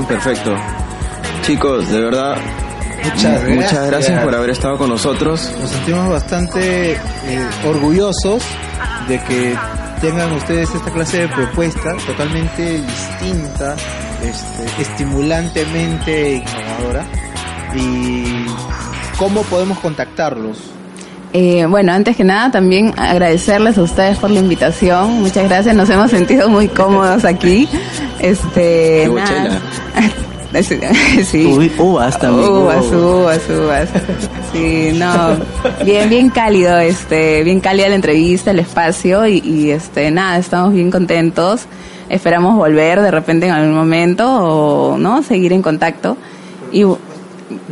[0.08, 0.54] Perfecto.
[1.42, 2.36] Chicos, de verdad,
[3.02, 3.86] Muchas mu- muchas gracias.
[3.90, 5.52] gracias por haber estado con nosotros.
[5.60, 6.98] Nos sentimos bastante eh,
[7.66, 8.42] orgullosos
[9.08, 9.56] de que
[10.00, 13.74] tengan ustedes esta clase de propuesta totalmente distinta,
[14.22, 17.04] este, estimulantemente innovadora.
[17.74, 18.46] ¿Y
[19.18, 20.58] cómo podemos contactarlos?
[21.36, 25.20] Eh, bueno, antes que nada también agradecerles a ustedes por la invitación.
[25.20, 27.68] Muchas gracias, nos hemos sentido muy cómodos aquí.
[28.20, 29.10] Este,
[31.24, 31.46] sí.
[31.46, 32.48] Uy, uvas también.
[32.48, 33.88] Uvas, uvas, uvas.
[34.52, 35.36] Sí, no,
[35.84, 40.72] bien, bien cálido, este, bien cálida la entrevista, el espacio y, y, este, nada, estamos
[40.72, 41.66] bien contentos.
[42.08, 45.24] Esperamos volver de repente en algún momento o, ¿no?
[45.24, 46.16] Seguir en contacto.
[46.70, 46.84] Y,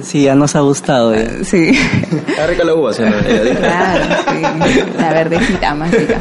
[0.03, 1.15] Sí, ya nos ha gustado.
[1.15, 1.45] ya.
[1.45, 1.71] sí.
[2.29, 3.03] Está rica la uva, ¿sí?
[3.27, 4.81] Eh, Claro, sí.
[4.99, 6.19] La verdecita más rica.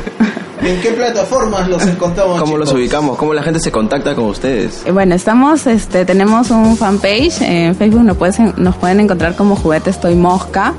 [0.63, 2.39] ¿En qué plataformas los encontramos?
[2.39, 3.17] ¿Cómo los ubicamos?
[3.17, 4.83] ¿Cómo la gente se contacta con ustedes?
[4.85, 9.55] Eh, Bueno, estamos, este, tenemos un fanpage en Facebook, nos, puedes- nos pueden encontrar como
[9.55, 10.73] Juguetes Toy Mosca.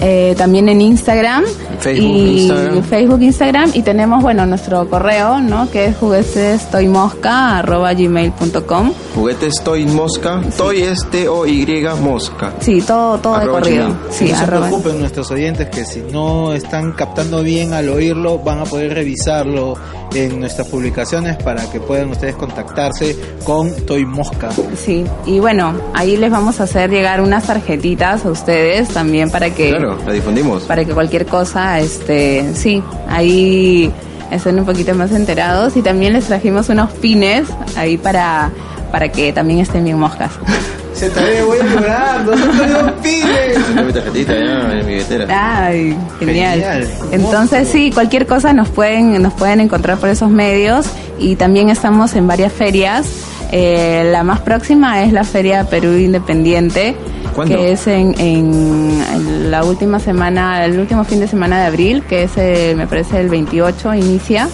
[0.00, 1.44] Eh, también en Instagram.
[1.80, 2.82] Facebook, y Instagram.
[2.84, 3.70] Facebook, Instagram.
[3.74, 5.68] Y tenemos, bueno, nuestro correo, ¿no?
[5.70, 8.92] Que es juguetestoymosca.gmail.com.
[9.14, 10.40] Juguetes Toy Mosca.
[10.56, 11.66] Toy es T-O-Y
[12.00, 12.52] Mosca.
[12.60, 13.84] Sí, todo, todo de Arroba corrido.
[13.86, 13.98] gmail.
[14.10, 18.60] Sí, no se preocupen nuestros oyentes que si no están captando bien al oírlo, van
[18.60, 19.74] a poder revisarlo
[20.14, 24.50] en nuestras publicaciones para que puedan ustedes contactarse con Toy Mosca.
[24.76, 29.50] Sí, y bueno, ahí les vamos a hacer llegar unas tarjetitas a ustedes también para
[29.50, 30.64] que Claro, la difundimos.
[30.64, 33.92] para que cualquier cosa, este, sí, ahí
[34.30, 38.50] estén un poquito más enterados y también les trajimos unos pines ahí para
[38.90, 40.32] para que también estén bien moscas.
[40.94, 43.54] Se te voy a llorar, no pide.
[43.54, 45.66] Tengo mi tarjetita ya en mi billetera.
[45.66, 46.54] Ay, genial.
[46.54, 46.88] Genial.
[47.12, 50.86] Entonces sí, cualquier cosa nos pueden nos pueden encontrar por esos medios
[51.20, 53.06] y también estamos en varias ferias.
[53.52, 56.96] Eh, la más próxima es la Feria Perú Independiente,
[57.38, 57.56] ¿Cuándo?
[57.56, 62.24] que es en, en- la última semana, el último fin de semana de abril, que
[62.24, 64.48] es el- me parece el 28 inicia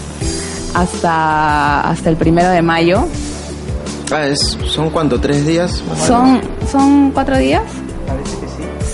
[0.74, 3.06] hasta hasta el primero de mayo.
[4.12, 5.20] Ah, es, ¿son cuánto?
[5.20, 5.82] ¿Tres días?
[6.06, 6.40] Son
[6.70, 7.62] son cuatro días.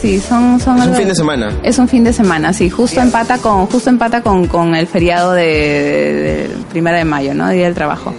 [0.00, 1.52] Sí, son son Es un fin de semana.
[1.62, 5.32] Es un fin de semana, sí, justo empata con justo empata con, con el feriado
[5.32, 7.48] de, de- del primero de mayo, ¿no?
[7.50, 8.14] Día del trabajo.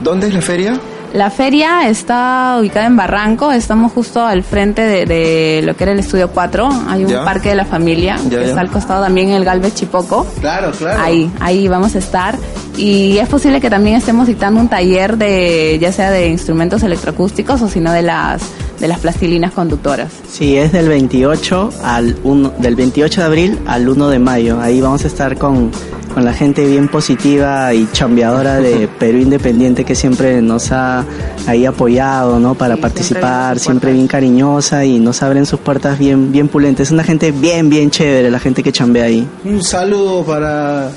[0.00, 0.78] ¿Dónde es la feria?
[1.12, 5.92] La feria está ubicada en Barranco, estamos justo al frente de, de lo que era
[5.92, 7.22] el estudio 4, hay un Ya.
[7.24, 8.48] parque de la familia Ya, que ya.
[8.48, 10.26] está al costado también el Galvez Chipoco.
[10.40, 11.02] Claro, claro.
[11.02, 12.34] Ahí, ahí vamos a estar.
[12.78, 17.60] Y es posible que también estemos dictando un taller de, ya sea de instrumentos electroacústicos
[17.60, 18.40] o sino de las,
[18.80, 20.10] de las plastilinas conductoras.
[20.30, 24.58] Sí, es del 28 al 1, del 28 de abril al 1 de mayo.
[24.62, 25.70] Ahí vamos a estar con,
[26.14, 31.04] con la gente bien positiva y chambeadora de Perú Independiente que siempre nos ha
[31.46, 32.54] ahí apoyado, ¿no?
[32.54, 36.88] Para Sí, participar, siempre bien cariñosa y nos abren sus puertas bien, bien pulentes.
[36.88, 39.26] Es una gente bien, bien chévere, la gente que chambea ahí.
[39.44, 40.90] Un saludo para,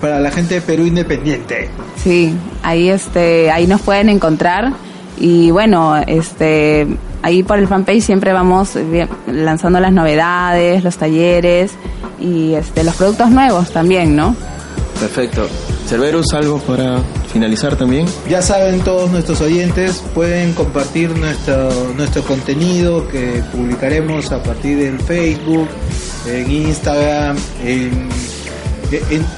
[0.00, 1.68] para la gente de Perú Independiente.
[2.02, 4.72] Sí, ahí este, ahí nos pueden encontrar
[5.18, 6.86] y bueno, este,
[7.22, 8.72] ahí por el fanpage siempre vamos
[9.26, 11.72] lanzando las novedades, los talleres
[12.20, 14.34] y este, los productos nuevos también, ¿no?
[15.04, 15.46] Perfecto.
[15.86, 16.98] Cerberus, algo para
[17.30, 18.06] finalizar también.
[18.26, 24.98] Ya saben todos nuestros oyentes, pueden compartir nuestro, nuestro contenido que publicaremos a partir del
[24.98, 25.68] Facebook,
[26.26, 28.08] en Instagram, en,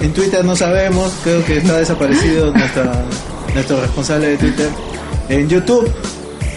[0.01, 3.05] En, Twitter no sabemos, creo que está desaparecido nuestra,
[3.53, 4.69] nuestro responsable de Twitter.
[5.29, 5.91] En YouTube,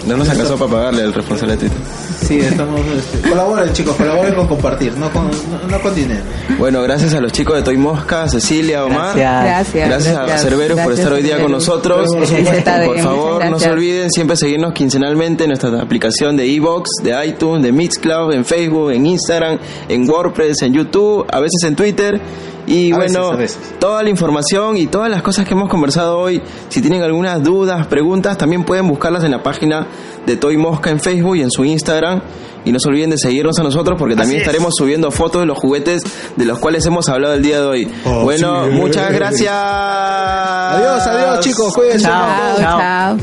[0.05, 1.77] No nos alcanzó para pagarle al responsable de Twitter.
[2.21, 2.79] sí, estamos.
[2.97, 6.21] Este, colaboren, chicos, colaboren con compartir, no con, no, no con dinero.
[6.57, 9.17] Bueno, gracias a los chicos de Toy Mosca, Cecilia, Omar.
[9.17, 9.87] Gracias.
[9.87, 10.15] Gracias.
[10.15, 12.09] Gracias a Cerberus por estar hoy día con nosotros.
[12.13, 17.63] Por favor, no se olviden siempre seguirnos quincenalmente en nuestra aplicación de iBox, de iTunes,
[17.63, 22.21] de Mixcloud, en Facebook, en Instagram, en WordPress, en YouTube, a veces en Twitter.
[22.69, 23.79] Y A bueno, veces, a veces.
[23.79, 26.39] toda la información y todas las cosas que hemos conversado hoy,
[26.69, 29.87] si tienen algunas dudas, preguntas, también pueden buscarlas en la página
[30.25, 32.21] de Toy Mosca en Facebook y en su Instagram.
[32.65, 35.57] Y no se olviden de seguirnos a nosotros porque también estaremos subiendo fotos de los
[35.57, 36.03] juguetes
[36.35, 37.91] de los cuales hemos hablado el día de hoy.
[38.05, 38.71] Oh, bueno, sí.
[38.75, 39.51] muchas gracias.
[39.51, 42.05] Adiós, adiós, chicos, cuídense.
[42.05, 42.57] Chao.
[42.59, 43.17] Chao, chao.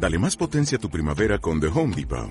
[0.00, 2.30] Dale más potencia a tu primavera con The Home Depot.